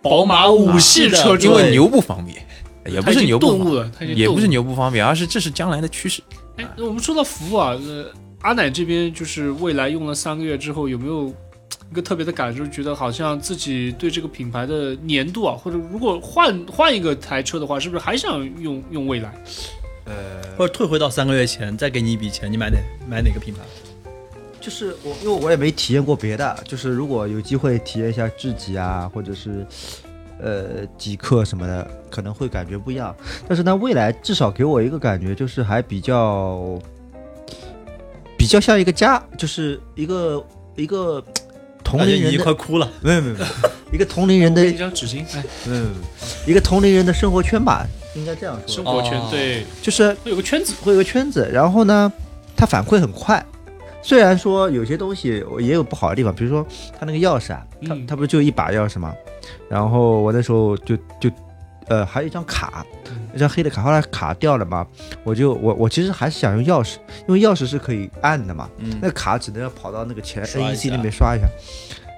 [0.03, 2.45] 宝马五系的车主，因为牛不方便，
[2.93, 6.21] 也不是牛不方便，也不是牛不方便，而是这是将来的趋势。
[6.57, 8.05] 哎，那我们说到服务啊，呃，
[8.41, 11.33] 阿奶这边就是未来用了三个月之后，有没有
[11.89, 12.67] 一个特别的感受？
[12.67, 19.33] 觉得好像自己对这个品牌的粘度啊，或者如果换换一个台车的话，是不是还想用用未来？
[20.05, 20.13] 呃，
[20.57, 22.77] 或者退回到三个月前，再给你一笔钱，你买哪
[23.09, 23.61] 买哪个品牌？
[24.63, 29.67] 就是我，因为我也没体验过别的，就是如果有机会体验一下智己啊，或者是
[30.39, 33.13] 呃极客什么的，可能会感觉不一样。
[33.45, 36.79] 但是呢，未来至少给我一个感觉，就是还比较
[38.37, 40.41] 比较像一个家，就是一个
[40.77, 41.21] 一个
[41.83, 42.89] 同龄人的，快哭了。
[43.01, 43.45] 没有没有没有，
[43.91, 47.85] 一个同龄人的一张纸巾，哎，没有没有没有一个同龄人的生活圈吧，
[48.15, 52.09] 应该这样说，生活圈哦对，就是会有个圈子，会有个圈子，然后呢，
[52.55, 53.45] 他反馈很快。
[54.03, 56.65] 虽然说有些东西我也有不好的地方，比如说
[56.99, 59.13] 他那个钥匙啊，它嗯它不是就一把钥匙吗？
[59.69, 61.31] 然后我那时候就就
[61.87, 62.85] 呃还有一张卡，
[63.33, 64.85] 一张黑的卡，后来卡掉了嘛，
[65.23, 66.97] 我就我我其实还是想用钥匙，
[67.27, 71.47] 因为钥匙是可以按的嘛，嗯那卡只能要跑到那个前刷一 NEC 那边刷一下，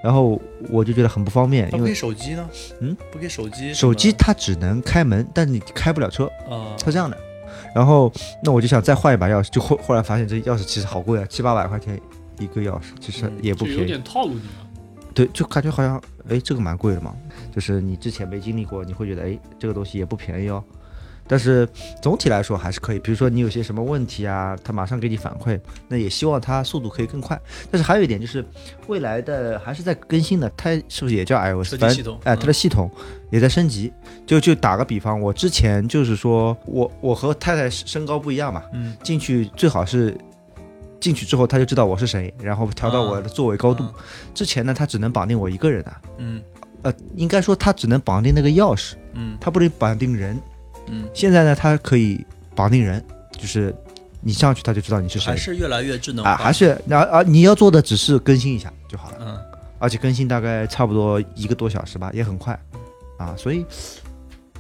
[0.04, 2.50] 然后我就觉得很不方便，不给因为手机呢？
[2.80, 3.74] 嗯，不给手机？
[3.74, 6.26] 手机它只能开门，但你开不了车。
[6.50, 7.18] 啊，它这样的。
[7.76, 8.10] 然后
[8.42, 12.00] 那我就想再换一把钥匙，就后后来发现这钥匙其实好贵啊，七八百块钱
[12.40, 13.86] 一个钥匙，其实也不便宜。
[13.86, 14.68] 点套路你了。
[15.14, 17.14] 对，就感觉好像哎这个蛮贵的嘛，
[17.54, 20.64] 就是你之前没经历过，你会觉得哎这个东西也不便宜哦。
[21.28, 21.68] 但是
[22.02, 23.00] 总体来说还是可以。
[23.00, 27.40] 比如说你有些什么问题啊，他马上给你反馈，那也希望它速度可以更快。
[27.72, 28.46] 但是还有一点就是，
[28.88, 31.76] 未来的还是在更新的，它是不是也叫 iOS？
[31.90, 32.90] 系统哎，它的系统
[33.32, 33.92] 也在升级。
[34.26, 40.18] 就就打个比方，我之前就是说我我和太太身高不一样嘛，嗯，进去最好是
[41.00, 43.84] 进去之后他就知道我是谁，然后调到我的座位高度。
[43.84, 43.94] 啊
[44.34, 46.42] 之前呢，他只能绑定我一个人啊，嗯
[46.84, 50.40] 呃，应该说他只能绑定那个钥匙，嗯他不能绑定人。
[50.88, 52.26] 嗯，现在呢，它可以
[52.56, 53.04] 绑定人，
[53.38, 53.76] 就是
[54.22, 55.32] 你上去它就知道你是谁。
[55.32, 59.40] 还是越来越智能啊，化，还是那啊你要做的只是更新一下就好了，嗯。
[59.78, 62.58] 而且更新大概差不多一个多小时吧，也很快
[63.18, 63.64] 啊，所以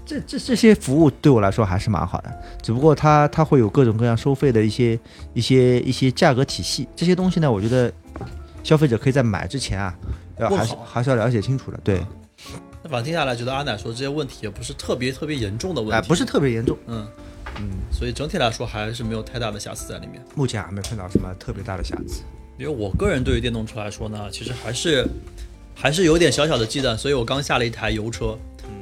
[0.06, 2.30] 这这这些服务对我来说还是蛮好的，
[2.62, 5.00] 只不过它它会有各种各样收费的一些
[5.34, 7.92] 一些一些价格体系，这些东西呢，我觉得
[8.62, 9.98] 消费者可以在买之前啊，
[10.38, 12.06] 要还是还是要了解清楚的，对，
[12.86, 17.08] 那反正听下来，觉得阿奶说这些问题也不是特别特别严重的问哎，题，不是特别严重，嗯，
[17.58, 20.24] 嗯，所以整体来说还是没有太大的瑕疵在里面。
[20.36, 22.22] 目前还没碰到什么特别大的瑕疵。
[22.60, 25.04] 因为我个人对于电动车来说呢，其实还是
[25.74, 28.38] 还是有点小小的忌惮，所以我刚下了一台油车，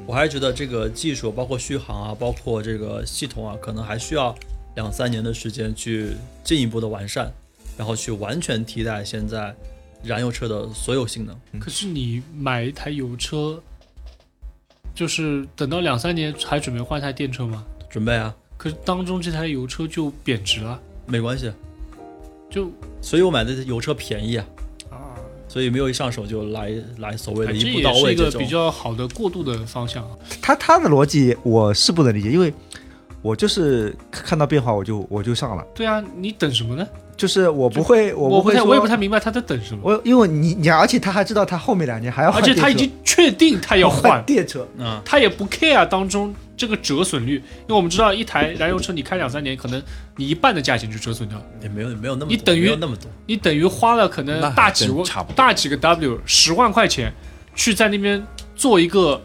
[0.05, 4.35] 我还是觉得这个技术，包括续航啊，包括这个系统啊，可能还需要
[4.75, 6.09] 两三年的时间去
[6.43, 7.31] 进一步的完善，
[7.77, 9.55] 然后去完全替代现在
[10.03, 11.33] 燃油车的所有性能。
[11.57, 13.63] 可是你买一台油车，
[14.93, 17.65] 就是等到两三年还准备换一台电车吗？
[17.89, 21.51] 准备啊，可是当中这台油车就贬值了，没关系，
[22.49, 22.71] 就
[23.01, 24.45] 所以我买的油车便宜啊，
[24.89, 25.13] 啊，
[25.47, 28.41] 所以没有一上手就来来所谓的这一步也是一个到位这种。
[28.41, 30.17] 比较好的过渡的方向啊。
[30.41, 32.53] 他他的逻辑我是不能理解，因为
[33.21, 36.87] 我就是看到变化我就我就上了，对啊，你等什么呢？
[37.15, 49.81] 就是我不会我不会我也不太明白他在等什么，我因为你你而且他还知道他后面两年还要而换而，且他已经确定他要换换，电车，嗯，他也不 care 当中这个折损率，因为我们知道一台燃油车你开两三年，可能
[50.15, 54.89] 你一半的价钱就折损掉了，也没有没有那么多你等于没有那么多，你等于花了可能大几
[55.35, 57.13] 大几个 W 十万块钱
[57.55, 58.25] 去在那边
[58.55, 59.21] 做一个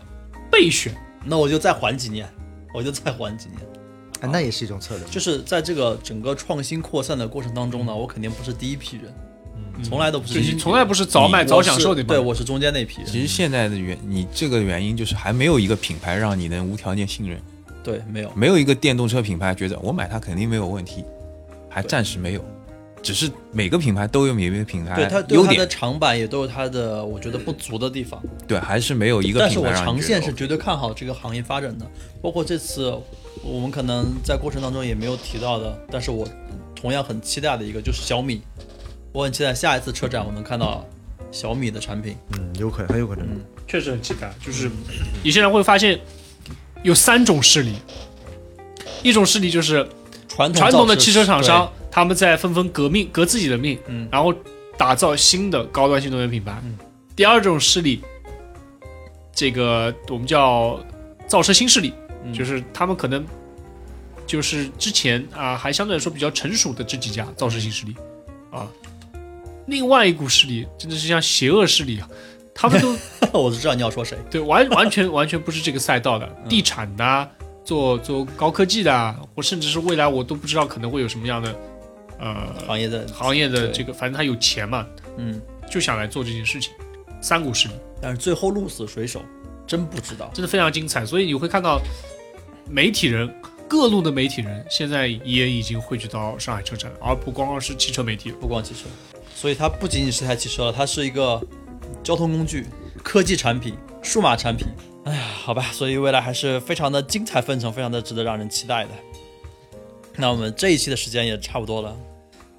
[0.50, 0.94] 备选，
[1.24, 2.28] 那我就再缓几年，
[2.74, 3.58] 我就再缓几年。
[4.20, 5.04] 啊，那也是一种策略。
[5.10, 9.04] 就是在这个整个创新扩散的过程当中呢，我肯定不是第一批人，
[9.56, 9.84] 嗯。
[9.84, 12.02] 从来都不是就第一批人，从来不是早买早享受的。
[12.02, 17.40] 对我是中间那批人，其实现在的原你这个原因就是还没有一个品牌让你能无条件信任，
[17.82, 21.04] 对没有，没有一个电动车品牌觉得我买它肯定没有问题，
[21.68, 22.44] 还暂时没有。
[23.00, 31.86] 只是每个品牌都有每个品牌对它对优点，它的长板也都有它的我觉得不足的地方，对，还是没有一个但是我长线是绝对看好这个行业发展的，
[32.20, 32.92] 包括这次
[33.42, 36.26] 我们可能在过程当中也没有提到的，但是我
[36.74, 38.42] 同样很期待的一个就是小米，
[39.12, 40.86] 我很期待下一次车展我能看到
[41.30, 43.26] 小米的产品，嗯，有可能，很有可能。
[43.26, 44.32] 嗯确实很期待。
[44.42, 44.70] 就是
[45.22, 46.00] 有些人会发现
[46.82, 47.74] 有三种势力，
[49.02, 49.86] 一种势力就是
[50.26, 54.32] 传统传统的汽车厂商，他们在纷纷革命，革自己的命，嗯然后
[54.78, 56.58] 打造新的高端新能源品牌。
[56.64, 56.78] 嗯
[57.14, 58.00] 第二种势力，
[59.34, 60.80] 这个我们叫
[61.26, 61.92] 造车新势力，
[62.28, 62.32] 嗯。
[62.32, 63.26] 就是他们可能
[64.26, 67.94] 就是之前啊还相对来说比较成熟的这几家造势性势力
[68.50, 68.68] 啊。
[69.66, 72.08] 另外一股势力真的是像邪恶势力啊，
[72.54, 72.96] 他们都
[73.38, 77.28] 我就知道你要说谁，对，完完全 完全不是这个赛道的，地产的啊、
[77.64, 81.54] 做做高科技的啊，或甚至是未来我都不知道可能会有什么样的
[82.18, 84.86] 呃行业的行业的这个，反正他有钱嘛，
[85.18, 85.38] 嗯，
[85.70, 86.72] 就想来做这件事情。
[87.20, 87.74] 三股势力。
[88.00, 89.20] 但是最后鹿死谁手
[89.66, 91.78] 真不知道，真的非常精彩，所以你会看到
[92.68, 93.32] 媒体人
[93.66, 98.30] 各路的媒体人现在也已经汇聚到上海车展了，而不光光是汽车媒体。
[98.32, 98.80] 不光汽车，
[99.34, 101.42] 所以它不仅仅是台汽车了，它是一个
[102.02, 102.66] 交通工具、
[103.02, 104.66] 科技产品、数码产品。
[105.04, 108.90] 哎呀，好吧，所以未来还是非常的精彩纷呈，非常的值得让人期待的。
[110.16, 111.96] 那我们这一期的时间也差不多了，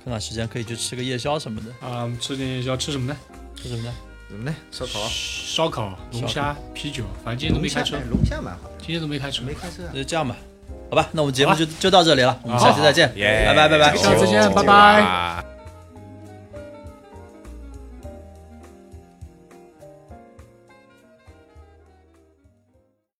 [0.03, 3.17] 看看时间可以去吃个夜宵什么的，啊、吃点夜宵吃什么呢？
[3.55, 3.93] 吃什么呢？
[4.29, 4.55] 怎么呢？
[4.71, 4.99] 烧烤。
[4.99, 7.97] 啊，烧烤、龙虾、啤酒，反正今天都没开车。
[8.09, 8.69] 龙虾，蛮好。
[8.69, 9.43] 的，今天都没开车。
[9.43, 9.89] 没开车啊。
[9.91, 10.35] 那就这样吧，
[10.89, 13.95] 好吧，那我们节目就就到这里了，我们下期再见，拜拜拜拜。
[13.97, 15.01] 下次再见拜拜。
[15.01, 15.43] 哇